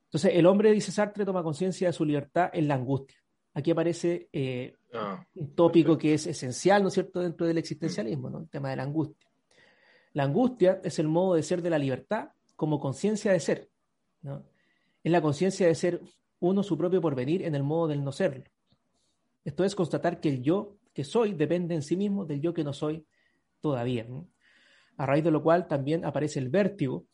Entonces, 0.04 0.32
el 0.34 0.44
hombre, 0.44 0.70
dice 0.70 0.92
Sartre, 0.92 1.24
toma 1.24 1.42
conciencia 1.42 1.86
de 1.86 1.94
su 1.94 2.04
libertad 2.04 2.50
en 2.52 2.68
la 2.68 2.74
angustia. 2.74 3.16
Aquí 3.54 3.70
aparece 3.70 4.28
eh, 4.34 4.74
ah, 4.98 5.26
un 5.34 5.54
tópico 5.54 5.96
que 5.96 6.14
es 6.14 6.26
esencial, 6.26 6.82
¿no 6.82 6.88
es 6.88 6.94
cierto?, 6.94 7.20
dentro 7.20 7.46
del 7.46 7.58
existencialismo, 7.58 8.30
¿no? 8.30 8.40
El 8.40 8.48
tema 8.48 8.70
de 8.70 8.76
la 8.76 8.82
angustia. 8.82 9.28
La 10.12 10.24
angustia 10.24 10.80
es 10.82 10.98
el 10.98 11.08
modo 11.08 11.34
de 11.34 11.42
ser 11.42 11.62
de 11.62 11.70
la 11.70 11.78
libertad 11.78 12.30
como 12.54 12.80
conciencia 12.80 13.32
de 13.32 13.40
ser, 13.40 13.70
¿no? 14.22 14.44
Es 15.02 15.12
la 15.12 15.20
conciencia 15.20 15.66
de 15.66 15.74
ser 15.74 16.00
uno 16.40 16.62
su 16.62 16.76
propio 16.76 17.00
porvenir 17.00 17.42
en 17.42 17.54
el 17.54 17.62
modo 17.62 17.88
del 17.88 18.02
no 18.02 18.12
serlo. 18.12 18.44
Esto 19.44 19.64
es 19.64 19.74
constatar 19.74 20.20
que 20.20 20.28
el 20.28 20.42
yo 20.42 20.76
que 20.92 21.04
soy 21.04 21.34
depende 21.34 21.74
en 21.74 21.82
sí 21.82 21.96
mismo 21.96 22.24
del 22.24 22.40
yo 22.40 22.52
que 22.52 22.64
no 22.64 22.72
soy 22.72 23.06
todavía. 23.60 24.06
A 24.96 25.06
raíz 25.06 25.22
de 25.22 25.30
lo 25.30 25.42
cual 25.42 25.68
también 25.68 26.04
aparece 26.04 26.38
el 26.40 26.48
vértigo, 26.48 27.06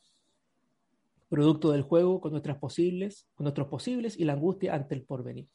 producto 1.29 1.73
del 1.73 1.83
juego 1.83 2.21
con 2.21 2.31
nuestras 2.31 2.59
posibles, 2.59 3.27
con 3.35 3.45
nuestros 3.45 3.69
posibles 3.69 4.19
y 4.19 4.25
la 4.25 4.35
angustia 4.35 4.75
ante 4.75 4.95
el 4.95 5.03
porvenir. 5.03 5.49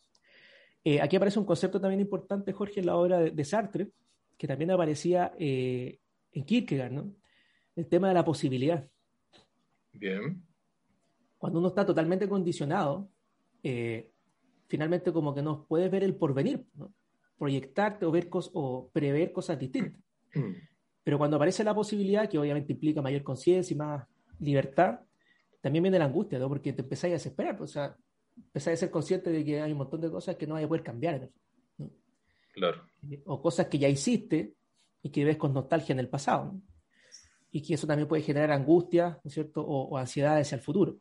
Eh, 0.90 1.02
aquí 1.02 1.18
aparece 1.18 1.38
un 1.38 1.44
concepto 1.44 1.82
también 1.82 2.00
importante, 2.00 2.54
Jorge, 2.54 2.80
en 2.80 2.86
la 2.86 2.96
obra 2.96 3.20
de, 3.20 3.44
Sartre, 3.44 3.92
que 4.38 4.48
también 4.48 4.72
aparecía 4.72 5.34
eh, 5.38 6.00
en 6.32 6.46
Kierkegaard, 6.46 6.94
¿no? 6.94 7.14
El 7.76 7.88
tema 7.88 8.08
de 8.08 8.14
la 8.14 8.24
posibilidad. 8.24 8.88
Bien. 9.92 10.42
Cuando 11.38 11.60
uno 11.60 11.68
está 11.68 11.86
totalmente 11.86 12.30
condicionado, 12.30 13.10
eh, 13.64 14.14
finalmente 14.68 15.12
como 15.12 15.36
que 15.36 15.42
no 15.42 15.66
puedes 15.66 15.92
ver 15.92 16.06
el 16.06 16.16
porvenir, 16.16 16.66
¿no? 16.76 16.94
proyectarte 17.38 18.06
o, 18.06 18.12
ver 18.12 18.30
o 18.32 18.90
prever 18.94 19.34
cosas 19.34 19.60
distintas. 19.60 20.02
Mm. 20.36 20.54
Pero 21.04 21.18
cuando 21.18 21.36
aparece 21.36 21.66
la 21.66 21.76
posibilidad, 21.76 22.30
que 22.30 22.40
obviamente 22.40 22.72
implica 22.72 23.02
mayor 23.02 23.24
conciencia 23.24 23.74
y 23.74 23.78
más 23.78 24.08
libertad, 24.40 25.02
también 25.60 25.84
viene 25.84 26.00
la 26.00 26.06
angustia, 26.06 26.40
¿no? 26.40 26.48
porque 26.48 26.72
te 26.72 26.82
empezáis 26.82 27.12
a 27.12 27.16
desesperar. 27.16 27.58
Pues, 27.58 27.72
o 27.72 27.74
sea, 27.74 27.98
empezar 28.38 28.74
a 28.74 28.78
ser 28.78 28.92
consciente 28.92 29.30
de 29.30 29.44
que 29.44 29.62
hay 29.62 29.72
un 29.72 29.78
montón 29.78 30.02
de 30.02 30.10
cosas 30.10 30.36
que 30.36 30.48
no 30.48 30.56
hay 30.56 30.66
a 30.66 30.68
poder 30.68 30.84
cambiar. 30.84 31.30
Claro. 32.54 32.84
O 33.26 33.42
cosas 33.42 33.68
que 33.68 33.78
ya 33.78 33.88
hiciste 33.88 34.56
y 35.02 35.10
que 35.10 35.26
ves 35.26 35.38
con 35.38 35.54
nostalgia 35.54 35.94
en 35.94 36.00
el 36.00 36.10
pasado. 36.10 36.60
Y 37.52 37.62
que 37.62 37.76
eso 37.76 37.88
también 37.88 38.08
puede 38.08 38.24
generar 38.24 38.52
angustia, 38.52 39.20
¿no 39.24 39.28
es 39.28 39.34
cierto? 39.34 39.62
O, 39.62 39.98
ansiedad 39.98 40.38
hacia 40.38 40.56
el 40.56 40.62
futuro. 40.62 40.98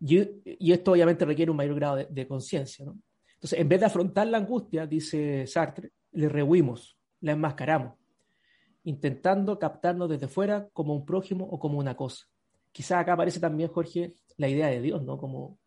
Y, 0.00 0.72
esto 0.72 0.92
obviamente 0.92 1.24
requiere 1.24 1.50
un 1.50 1.56
mayor 1.56 1.74
grado 1.74 1.96
de, 1.96 2.28
conciencia. 2.28 2.84
Entonces, 2.84 3.58
en 3.58 3.68
vez 3.68 3.80
de 3.80 3.86
afrontar 3.86 4.26
la 4.26 4.38
angustia, 4.38 4.86
dice 4.86 5.46
Sartre, 5.46 5.92
le 6.12 6.28
rehuimos, 6.28 6.98
la 7.20 7.32
enmascaramos, 7.32 7.94
intentando 8.84 9.58
captarnos 9.58 10.08
desde 10.08 10.28
fuera 10.28 10.68
como 10.72 10.94
un 10.94 11.04
prójimo 11.04 11.44
o 11.44 11.58
como 11.58 11.78
una 11.78 11.96
cosa. 11.96 12.26
Quizás 12.72 12.98
acá 12.98 13.14
aparece 13.14 13.40
también, 13.40 13.70
Jorge, 13.70 14.14
la 14.36 14.48
idea 14.48 14.68
de 14.68 14.80
Dios, 14.80 15.02
¿no? 15.02 15.18
Como 15.18 15.58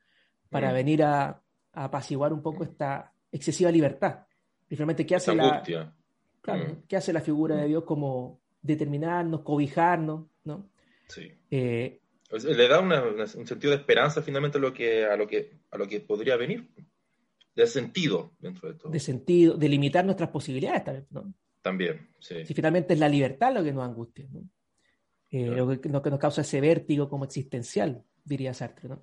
para 0.50 0.72
mm. 0.72 0.74
venir 0.74 1.03
a, 1.03 1.41
apaciguar 1.74 2.34
un 2.34 2.41
poco 2.41 2.63
esta 2.63 3.13
excesiva 3.31 3.72
libertad. 3.72 4.25
Finalmente, 4.67 5.05
¿qué 5.05 5.15
hace, 5.15 5.34
la, 5.34 5.62
mm. 5.62 6.88
¿qué 6.88 6.98
hace 6.98 7.13
la 7.13 7.22
figura 7.22 7.55
de 7.55 7.67
Dios 7.67 7.84
como 7.84 8.41
determinarnos, 8.62 9.41
cobijarnos, 9.41 10.27
¿no? 10.43 10.70
Sí. 11.08 11.31
Eh, 11.50 12.01
le 12.31 12.67
da 12.67 12.79
un 12.79 13.27
sentido 13.27 13.72
de 13.72 13.77
esperanza 13.77 14.22
finalmente 14.22 14.58
a 14.58 14.62
lo 14.62 14.74
que, 14.74 15.05
a 15.05 15.15
lo 15.17 15.27
que, 15.27 15.60
a 15.72 15.77
lo 15.77 15.88
que 15.88 16.00
podría 16.01 16.38
venir. 16.38 16.70
De 17.53 17.67
sentido 17.67 18.34
dentro 18.39 18.72
de 18.72 18.79
todo. 18.79 18.91
De 18.91 19.00
sentido, 19.00 19.58
de 19.58 19.67
limitar 19.67 20.05
nuestras 20.05 20.29
posibilidades 20.29 20.86
también, 20.86 21.08
¿no? 21.10 21.34
También, 21.62 22.10
sí. 22.20 22.46
Si 22.46 22.53
finalmente 22.53 22.93
es 22.93 23.00
la 23.00 23.10
libertad 23.10 23.53
lo 23.53 23.63
que 23.63 23.74
nos 23.74 23.84
angustia, 23.84 24.25
¿no? 24.31 24.41
Eh, 25.31 25.45
lo, 25.45 25.79
que, 25.79 25.89
nos 25.89 26.19
causa 26.19 26.41
ese 26.41 26.59
vértigo 26.59 27.09
como 27.09 27.23
existencial, 27.23 28.03
diría 28.23 28.53
Sartre. 28.53 28.89
¿no? 28.89 29.01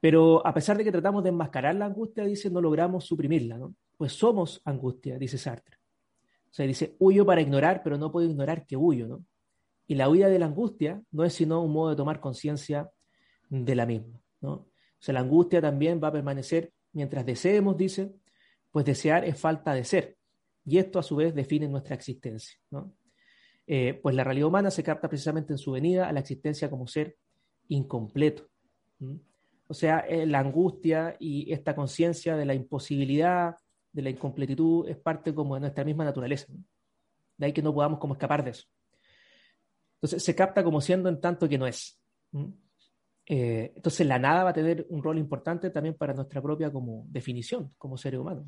Pero 0.00 0.44
a 0.46 0.52
pesar 0.52 0.76
de 0.76 0.84
que 0.84 0.92
tratamos 0.92 1.22
de 1.22 1.30
enmascarar 1.30 1.74
la 1.76 1.86
angustia, 1.86 2.24
dice, 2.24 2.50
no 2.50 2.60
logramos 2.60 3.04
suprimirla, 3.04 3.56
¿no? 3.56 3.74
Pues 3.96 4.12
somos 4.12 4.60
angustia, 4.64 5.18
dice 5.18 5.38
Sartre. 5.38 5.78
O 6.50 6.54
sea, 6.56 6.66
dice, 6.66 6.96
huyo 6.98 7.24
para 7.24 7.40
ignorar, 7.40 7.82
pero 7.82 7.96
no 7.96 8.10
puedo 8.10 8.28
ignorar 8.28 8.66
que 8.66 8.76
huyo, 8.76 9.06
¿no? 9.06 9.24
Y 9.86 9.94
la 9.94 10.08
huida 10.08 10.28
de 10.28 10.38
la 10.38 10.46
angustia 10.46 11.00
no 11.12 11.24
es 11.24 11.32
sino 11.32 11.62
un 11.62 11.72
modo 11.72 11.90
de 11.90 11.96
tomar 11.96 12.20
conciencia 12.20 12.90
de 13.48 13.74
la 13.74 13.86
misma, 13.86 14.20
¿no? 14.40 14.52
O 14.52 14.68
sea, 14.98 15.14
la 15.14 15.20
angustia 15.20 15.60
también 15.60 16.00
va 16.02 16.08
a 16.08 16.12
permanecer 16.12 16.72
mientras 16.92 17.24
deseemos, 17.24 17.76
dice, 17.76 18.12
pues 18.72 18.84
desear 18.84 19.24
es 19.24 19.38
falta 19.38 19.72
de 19.74 19.84
ser. 19.84 20.16
y 20.64 20.78
esto 20.78 20.98
a 20.98 21.02
su 21.02 21.16
vez 21.16 21.34
define 21.34 21.68
nuestra 21.68 21.94
existencia. 21.94 22.58
¿no? 22.70 22.92
Eh, 23.66 23.98
pues 24.00 24.14
la 24.14 24.22
realidad 24.22 24.48
humana 24.48 24.70
se 24.70 24.82
capta 24.82 25.08
precisamente 25.08 25.52
en 25.52 25.58
su 25.58 25.72
venida 25.72 26.08
a 26.08 26.12
la 26.12 26.20
existencia 26.20 26.70
como 26.70 26.86
ser 26.86 27.16
incompleto. 27.68 28.48
O 29.68 29.74
sea, 29.74 30.00
eh, 30.00 30.26
la 30.26 30.38
angustia 30.38 31.16
y 31.18 31.52
esta 31.52 31.74
conciencia 31.74 32.36
de 32.36 32.44
la 32.44 32.54
imposibilidad, 32.54 33.56
de 33.92 34.02
la 34.02 34.10
incompletitud, 34.10 34.88
es 34.88 34.96
parte 34.96 35.34
como 35.34 35.54
de 35.54 35.62
nuestra 35.62 35.84
misma 35.84 36.04
naturaleza. 36.04 36.46
De 37.36 37.46
ahí 37.46 37.52
que 37.52 37.62
no 37.62 37.74
podamos 37.74 37.98
como 37.98 38.14
escapar 38.14 38.44
de 38.44 38.50
eso. 38.50 38.64
Entonces 39.96 40.22
se 40.22 40.34
capta 40.34 40.62
como 40.62 40.80
siendo 40.80 41.08
en 41.08 41.20
tanto 41.20 41.48
que 41.48 41.58
no 41.58 41.66
es. 41.66 41.98
Eh, 43.26 43.72
entonces 43.74 44.06
la 44.06 44.18
nada 44.18 44.44
va 44.44 44.50
a 44.50 44.54
tener 44.54 44.86
un 44.90 45.02
rol 45.02 45.18
importante 45.18 45.70
también 45.70 45.96
para 45.96 46.14
nuestra 46.14 46.40
propia 46.40 46.70
como 46.72 47.04
definición 47.08 47.72
como 47.76 47.96
seres 47.96 48.20
humanos. 48.20 48.46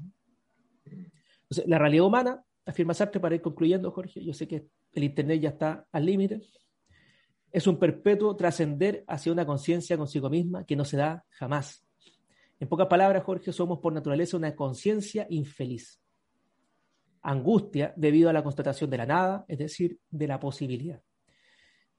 Entonces, 0.85 1.67
la 1.67 1.79
realidad 1.79 2.05
humana, 2.05 2.45
afirma 2.69 2.95
Sartre, 2.95 3.21
para 3.21 3.35
ir 3.35 3.41
concluyendo, 3.41 3.91
Jorge, 3.91 4.25
yo 4.25 4.33
sé 4.33 4.47
que 4.47 4.67
el 4.93 5.05
Internet 5.05 5.41
ya 5.41 5.49
está 5.51 5.87
al 5.91 6.05
límite, 6.05 6.43
es 7.51 7.67
un 7.67 7.79
perpetuo 7.79 8.37
trascender 8.37 9.05
hacia 9.09 9.33
una 9.33 9.47
conciencia 9.47 9.97
consigo 9.97 10.29
misma 10.29 10.65
que 10.65 10.77
no 10.77 10.85
se 10.85 10.99
da 10.99 11.25
jamás. 11.31 11.85
En 12.61 12.69
pocas 12.69 12.87
palabras, 12.89 13.25
Jorge, 13.25 13.53
somos 13.53 13.79
por 13.79 13.93
naturaleza 13.93 14.37
una 14.37 14.55
conciencia 14.55 15.27
infeliz. 15.31 16.01
Angustia 17.23 17.95
debido 17.97 18.29
a 18.29 18.33
la 18.33 18.43
constatación 18.43 18.91
de 18.91 18.99
la 18.99 19.07
nada, 19.07 19.45
es 19.49 19.59
decir, 19.59 19.99
de 20.11 20.27
la 20.27 20.39
posibilidad. 20.39 21.01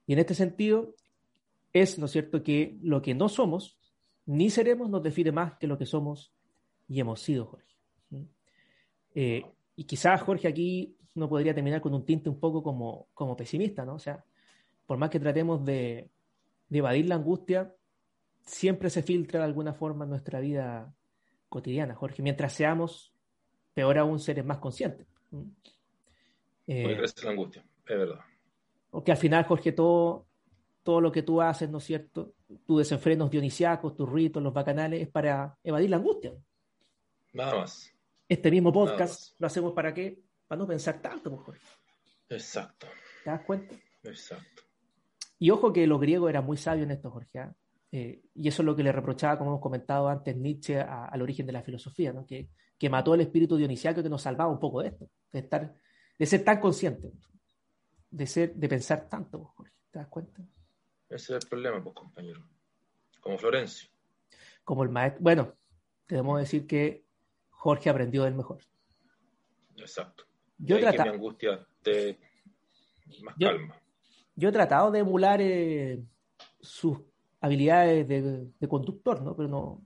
Y 0.06 0.14
en 0.14 0.20
este 0.20 0.36
sentido, 0.36 0.96
es, 1.74 1.98
¿no 1.98 2.06
es 2.06 2.12
cierto?, 2.12 2.44
que 2.44 2.78
lo 2.82 3.02
que 3.02 3.16
no 3.16 3.30
somos 3.30 3.80
ni 4.26 4.50
seremos 4.50 4.90
nos 4.90 5.02
define 5.02 5.32
más 5.32 5.58
que 5.58 5.66
lo 5.66 5.78
que 5.78 5.86
somos 5.88 6.32
y 6.88 7.00
hemos 7.00 7.22
sido, 7.22 7.46
Jorge. 7.46 7.76
Eh, 9.16 9.44
y 9.80 9.86
quizás, 9.86 10.22
Jorge, 10.24 10.50
aquí 10.50 10.98
no 11.16 11.30
podría 11.30 11.54
terminar 11.54 11.80
con 11.80 11.94
un 11.94 12.06
tinte 12.06 12.28
un 12.28 12.38
poco 12.38 12.62
como, 12.62 13.08
como 13.14 13.38
pesimista, 13.38 13.86
¿no? 13.86 13.96
O 13.96 14.00
sea, 14.00 14.26
por 14.86 14.98
más 14.98 15.10
que 15.10 15.22
tratemos 15.22 15.64
de, 15.64 16.10
evadir 16.70 17.08
la 17.08 17.16
angustia, 17.16 17.74
siempre 18.44 18.90
se 18.90 19.04
filtra 19.04 19.40
de 19.40 19.46
alguna 19.46 19.74
forma 19.74 20.04
en 20.04 20.10
nuestra 20.10 20.42
vida 20.42 20.94
cotidiana, 21.48 21.96
Jorge, 21.96 22.22
mientras 22.22 22.52
seamos, 22.52 23.14
peor 23.74 23.98
aún, 24.00 24.20
seres 24.20 24.44
más 24.44 24.58
conscientes. 24.58 25.08
Eh, 26.68 27.02
la 27.24 27.30
angustia, 27.30 27.64
es 27.88 27.98
verdad. 27.98 28.20
O 28.92 29.02
que 29.02 29.14
al 29.14 29.18
final, 29.18 29.46
Jorge, 29.46 29.72
todo, 29.72 30.26
todo 30.84 31.00
lo 31.00 31.10
que 31.10 31.24
tú 31.24 31.42
haces, 31.42 31.70
¿no 31.70 31.78
es 31.78 31.86
cierto? 31.86 32.34
Tus 32.68 32.80
desenfrenos 32.80 33.32
dionisiacos, 33.32 33.96
tus 33.96 34.12
ritos, 34.12 34.44
los 34.44 34.54
bacanales, 34.54 35.04
es 35.04 35.08
para 35.08 35.58
evadir 35.64 35.90
la 35.90 35.96
angustia. 35.96 36.34
Nada 37.32 37.56
más. 37.56 37.94
Este 38.30 38.52
mismo 38.52 38.72
podcast 38.72 39.34
lo 39.40 39.48
hacemos 39.48 39.74
para 39.74 39.92
qué? 39.92 40.22
Para 40.48 40.60
no 40.60 40.68
pensar 40.68 41.02
tanto, 41.02 41.32
mejor. 41.32 41.58
Pues, 42.28 42.44
Exacto. 42.44 42.86
¿Te 43.24 43.32
das 43.32 43.42
cuenta? 43.42 43.76
Exacto. 44.04 44.62
Y 45.40 45.50
ojo 45.50 45.74
que 45.74 45.88
los 45.88 46.00
griegos 46.00 46.30
eran 46.30 46.46
muy 46.46 46.56
sabios 46.56 46.86
en 46.86 46.92
esto, 46.92 47.10
Jorge. 47.10 47.40
¿ah? 47.40 47.56
Eh, 47.92 48.22
y 48.36 48.48
eso 48.48 48.62
es 48.62 48.68
lo 48.68 48.76
que 48.76 48.84
le 48.84 48.92
reprochaba, 48.92 49.40
como 49.40 49.50
hemos 49.50 49.62
comentado 49.62 50.08
antes, 50.10 50.38
Nietzsche 50.38 50.80
al 50.80 51.20
origen 51.24 51.48
de 51.48 51.54
la 51.54 51.64
filosofía, 51.64 52.14
¿no? 52.14 52.28
que, 52.28 52.52
que 52.78 52.88
mató 52.88 53.16
el 53.16 53.22
espíritu 53.22 53.58
dionisiaco 53.58 54.04
que 54.04 54.10
nos 54.10 54.22
salvaba 54.22 54.52
un 54.52 54.60
poco 54.60 54.84
de 54.84 54.90
esto, 54.90 55.10
de, 55.32 55.40
estar, 55.40 55.74
de 56.20 56.26
ser 56.28 56.44
tan 56.44 56.60
consciente, 56.60 57.12
de, 58.12 58.28
ser, 58.28 58.54
de 58.54 58.70
pensar 58.70 59.10
tanto, 59.10 59.44
Jorge. 59.56 59.74
¿Te 59.90 59.98
das 59.98 60.08
cuenta? 60.08 60.44
Ese 61.10 61.36
es 61.36 61.44
el 61.44 61.50
problema, 61.50 61.82
pues, 61.82 61.96
compañero. 61.96 62.48
Como 63.22 63.40
Florencio. 63.40 63.90
Como 64.64 64.84
el 64.84 64.90
maestro. 64.90 65.24
Bueno, 65.24 65.56
debemos 66.08 66.40
decir 66.40 66.68
que 66.68 67.09
Jorge 67.60 67.90
aprendió 67.90 68.24
del 68.24 68.36
mejor. 68.36 68.62
Exacto. 69.76 70.24
Yo 70.58 70.78
he 70.78 70.80
tratado. 70.80 71.12
angustia 71.12 71.68
más 73.22 73.36
yo, 73.38 73.50
calma. 73.50 73.82
Yo 74.34 74.48
he 74.48 74.52
tratado 74.54 74.92
de 74.92 75.00
emular 75.00 75.42
eh, 75.42 76.02
sus 76.62 77.00
habilidades 77.42 78.08
de, 78.08 78.68
conductor, 78.70 79.22
¿no? 79.22 79.36
Pero 79.36 79.50
no. 79.50 79.82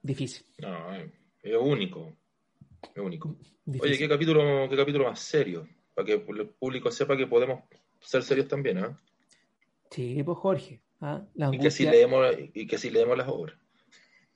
Difícil. 0.00 0.46
No, 0.58 0.94
es 1.42 1.56
único. 1.60 2.16
Es 2.94 3.02
único. 3.02 3.36
Oye, 3.66 3.98
¿qué 3.98 4.08
capítulo, 4.08 4.66
qué 4.70 4.76
capítulo 4.76 5.04
más 5.04 5.20
serio? 5.20 5.68
Para 5.92 6.06
que 6.06 6.14
el 6.14 6.48
público 6.48 6.90
sepa 6.90 7.18
que 7.18 7.26
podemos 7.26 7.64
ser 8.00 8.22
serios 8.22 8.48
también, 8.48 8.78
¿eh? 8.78 8.96
Sí, 9.90 10.22
pues 10.22 10.38
Jorge. 10.38 10.80
¿ah? 11.02 11.22
y, 11.52 11.58
que 11.58 11.70
si 11.70 11.84
leemos, 11.84 12.34
y 12.54 12.66
que 12.66 12.78
si 12.78 12.88
leemos 12.88 13.18
las 13.18 13.28
obras. 13.28 13.58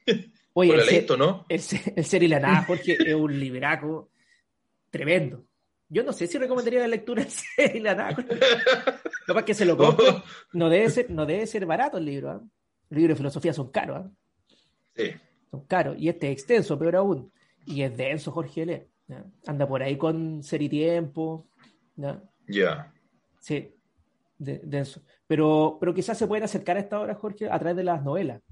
Oye, 0.59 0.75
el, 0.75 0.81
ser, 0.83 1.19
¿no? 1.19 1.47
el, 1.49 1.61
el, 1.95 2.05
ser 2.05 2.23
y 2.25 2.27
la 2.27 2.41
nada, 2.41 2.65
Jorge, 2.65 2.97
es 2.99 3.15
un 3.15 3.39
libraco 3.39 4.11
tremendo. 4.91 5.45
Yo 5.89 6.03
no 6.03 6.13
sé 6.13 6.27
si 6.27 6.37
recomendaría 6.37 6.81
la 6.81 6.89
lectura 6.89 7.23
el 7.23 7.31
ser 7.31 7.77
y 7.77 7.81
la 7.81 7.95
nada. 7.95 8.17
Capaz 9.25 9.45
que 9.45 9.55
se 9.55 9.65
lo 9.65 9.77
compre. 9.77 10.07
No 10.53 10.69
debe 10.69 10.91
ser, 10.91 11.11
no 11.11 11.27
debe 11.27 11.47
ser 11.47 11.65
barato 11.65 11.99
el 11.99 12.07
libro. 12.07 12.33
¿eh? 12.33 12.41
Los 12.91 12.99
libros 12.99 13.15
de 13.15 13.19
filosofía 13.19 13.53
son 13.53 13.71
caros. 13.71 14.07
¿eh? 14.07 14.11
Sí. 14.97 15.21
Son 15.53 15.65
caros. 15.67 15.97
Y 15.97 16.09
este 16.09 16.27
es 16.27 16.33
extenso, 16.33 16.77
peor 16.77 16.97
aún. 16.97 17.33
Y 17.65 17.83
es 17.83 17.97
denso, 17.97 18.33
Jorge 18.33 18.63
L. 18.63 18.89
Anda 19.47 19.69
por 19.69 19.81
ahí 19.81 19.97
con 19.97 20.43
ser 20.43 20.61
y 20.61 20.69
tiempo. 20.69 21.47
Ya. 22.49 22.93
Sí, 23.39 23.73
denso. 24.37 25.03
Pero, 25.29 25.79
pero 25.79 25.95
quizás 25.95 26.19
se 26.19 26.27
pueden 26.27 26.45
acercar 26.45 26.77
a 26.77 26.81
esta 26.81 27.01
obra, 27.01 27.15
Jorge, 27.15 27.49
a 27.49 27.59
través 27.61 27.77
de 27.77 27.85
las 27.85 28.03
novelas. 28.03 28.43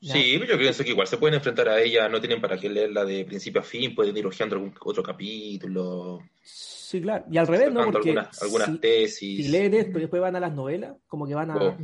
Sí, 0.00 0.38
yo 0.38 0.58
pienso 0.58 0.82
que 0.82 0.90
igual 0.90 1.06
se 1.06 1.18
pueden 1.18 1.34
enfrentar 1.34 1.68
a 1.68 1.80
ella, 1.80 2.08
no 2.08 2.20
tienen 2.20 2.40
para 2.40 2.56
qué 2.56 2.70
leerla 2.70 3.04
de 3.04 3.24
principio 3.26 3.60
a 3.60 3.64
fin, 3.64 3.94
pueden 3.94 4.16
ir 4.16 4.26
hojeando 4.26 4.56
algún 4.56 4.74
otro 4.80 5.02
capítulo. 5.02 6.20
Sí, 6.42 7.02
claro, 7.02 7.26
y 7.30 7.36
al 7.36 7.46
revés, 7.46 7.70
¿no? 7.70 7.84
Porque 7.90 8.14
algunas, 8.40 8.80
tesis. 8.80 9.44
Si 9.44 9.48
leen 9.48 9.74
esto 9.74 9.98
y 9.98 10.02
después 10.02 10.22
van 10.22 10.36
a 10.36 10.40
las 10.40 10.54
novelas, 10.54 10.96
como 11.06 11.26
que 11.26 11.34
van 11.34 11.50
a. 11.50 11.56
Oh, 11.56 11.76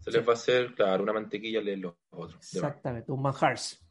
se 0.00 0.10
les 0.10 0.26
va 0.26 0.32
a 0.32 0.34
hacer, 0.34 0.74
claro, 0.74 1.02
una 1.02 1.12
mantequilla 1.12 1.60
leer 1.60 1.78
los 1.78 1.94
otros. 2.10 2.54
Exactamente, 2.54 3.12
un 3.12 3.20
manjars. 3.20 3.84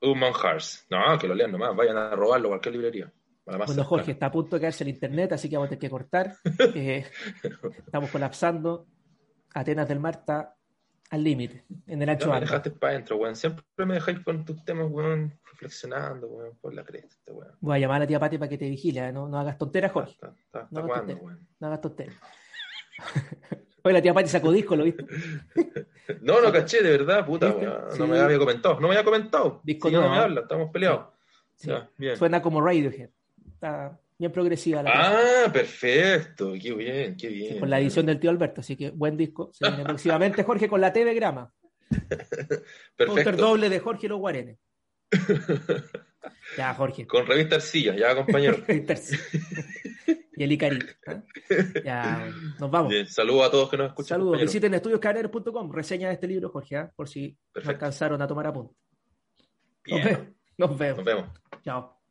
Un 0.00 0.18
manjars. 0.20 0.86
No, 0.88 1.18
que 1.18 1.26
lo 1.26 1.34
lean 1.34 1.50
nomás, 1.50 1.74
vayan 1.74 1.96
a 1.96 2.14
robarlo 2.14 2.48
a 2.48 2.50
cualquier 2.52 2.74
librería. 2.74 3.12
Bueno, 3.44 3.84
Jorge, 3.84 4.12
está 4.12 4.26
a 4.26 4.30
punto 4.30 4.54
de 4.56 4.60
caerse 4.62 4.84
el 4.84 4.90
internet, 4.90 5.32
así 5.32 5.48
que 5.48 5.56
vamos 5.56 5.66
a 5.66 5.70
tener 5.70 5.80
que 5.80 5.90
cortar. 5.90 6.36
Eh, 6.76 7.04
estamos 7.84 8.10
colapsando. 8.10 8.86
Atenas 9.52 9.88
del 9.88 10.00
Mar 10.00 10.18
está 10.20 10.54
al 11.12 11.22
límite, 11.22 11.62
en 11.86 12.00
el 12.00 12.08
ancho 12.08 12.32
Me 12.32 12.40
dejaste 12.40 12.70
para 12.70 12.94
adentro, 12.94 13.18
weón. 13.18 13.36
Siempre 13.36 13.62
me 13.84 13.94
dejáis 13.94 14.20
con 14.20 14.46
tus 14.46 14.64
temas, 14.64 14.90
weón, 14.90 15.38
reflexionando, 15.44 16.26
weón, 16.26 16.56
por 16.58 16.72
la 16.72 16.82
cresta, 16.84 17.30
weón. 17.30 17.52
Voy 17.60 17.76
a 17.76 17.80
llamar 17.80 17.96
a 17.96 17.98
la 18.00 18.06
tía 18.06 18.18
Pati 18.18 18.38
para 18.38 18.48
que 18.48 18.56
te 18.56 18.66
vigile, 18.70 19.00
¿eh? 19.08 19.12
no, 19.12 19.28
no 19.28 19.38
hagas 19.38 19.58
tonteras, 19.58 19.92
Jorge. 19.92 20.16
No, 20.70 20.80
hagas 20.80 21.00
tonteras, 21.00 21.22
no 21.60 21.66
hagas 21.66 21.80
tonteras. 21.82 22.16
Oye, 23.84 23.92
la 23.92 24.00
tía 24.00 24.14
Pati 24.14 24.30
sacó 24.30 24.50
disco, 24.50 24.74
¿lo 24.74 24.84
viste? 24.84 25.04
no, 26.22 26.40
no 26.40 26.50
caché, 26.50 26.82
de 26.82 26.92
verdad, 26.92 27.26
puta, 27.26 27.50
weón. 27.50 27.98
No 27.98 28.06
me 28.06 28.18
había 28.18 28.38
comentado, 28.38 28.80
no 28.80 28.88
me 28.88 28.94
había 28.94 29.04
comentado. 29.04 29.60
Disco 29.64 29.90
no, 29.90 30.00
me 30.00 30.16
habla, 30.16 30.40
estamos 30.40 30.70
peleados. 30.70 31.08
bien. 31.98 32.16
Suena 32.16 32.40
como 32.40 32.62
Radiohead 32.62 33.10
está 33.52 33.98
bien 34.22 34.32
progresiva. 34.32 34.82
La 34.84 35.44
ah, 35.44 35.52
perfecto, 35.52 36.52
qué 36.60 36.72
bien, 36.72 37.16
qué 37.16 37.28
bien. 37.28 37.58
con 37.58 37.68
la 37.68 37.80
edición 37.80 38.06
del 38.06 38.20
tío 38.20 38.30
Alberto, 38.30 38.60
así 38.60 38.76
que 38.76 38.90
buen 38.90 39.16
disco. 39.16 39.50
Se 39.52 39.66
viene 39.68 39.84
próximamente 39.84 40.42
Jorge 40.44 40.68
con 40.68 40.80
la 40.80 40.92
TV 40.92 41.12
Grama. 41.14 41.52
Perfecto. 42.96 43.32
doble 43.32 43.68
de 43.68 43.80
Jorge 43.80 44.08
Los 44.08 44.20
Guarenes. 44.20 44.58
ya, 46.56 46.72
Jorge. 46.74 47.04
Con 47.06 47.26
revista 47.26 47.56
Arcilla, 47.56 47.96
ya, 47.96 48.14
compañero. 48.14 48.58
y 48.68 50.44
el 50.44 50.52
Icarito. 50.52 50.86
¿eh? 51.08 51.82
Ya, 51.84 52.32
nos 52.60 52.70
vamos. 52.70 52.94
saludos 53.08 53.48
a 53.48 53.50
todos 53.50 53.70
que 53.70 53.76
nos 53.76 53.88
escuchan. 53.88 54.20
Saludos. 54.20 54.40
Visiten 54.40 54.72
estudioscaner.com, 54.74 55.72
reseña 55.72 56.08
de 56.08 56.14
este 56.14 56.28
libro, 56.28 56.48
Jorge, 56.48 56.76
¿eh? 56.76 56.88
por 56.94 57.08
si 57.08 57.36
no 57.56 57.70
alcanzaron 57.70 58.22
a 58.22 58.26
tomar 58.28 58.46
apunte. 58.46 58.74
Nos 59.86 60.04
vemos. 60.04 60.28
Nos 60.56 60.78
vemos. 60.78 60.96
Nos 60.98 61.04
vemos. 61.04 61.28
Chao. 61.64 62.01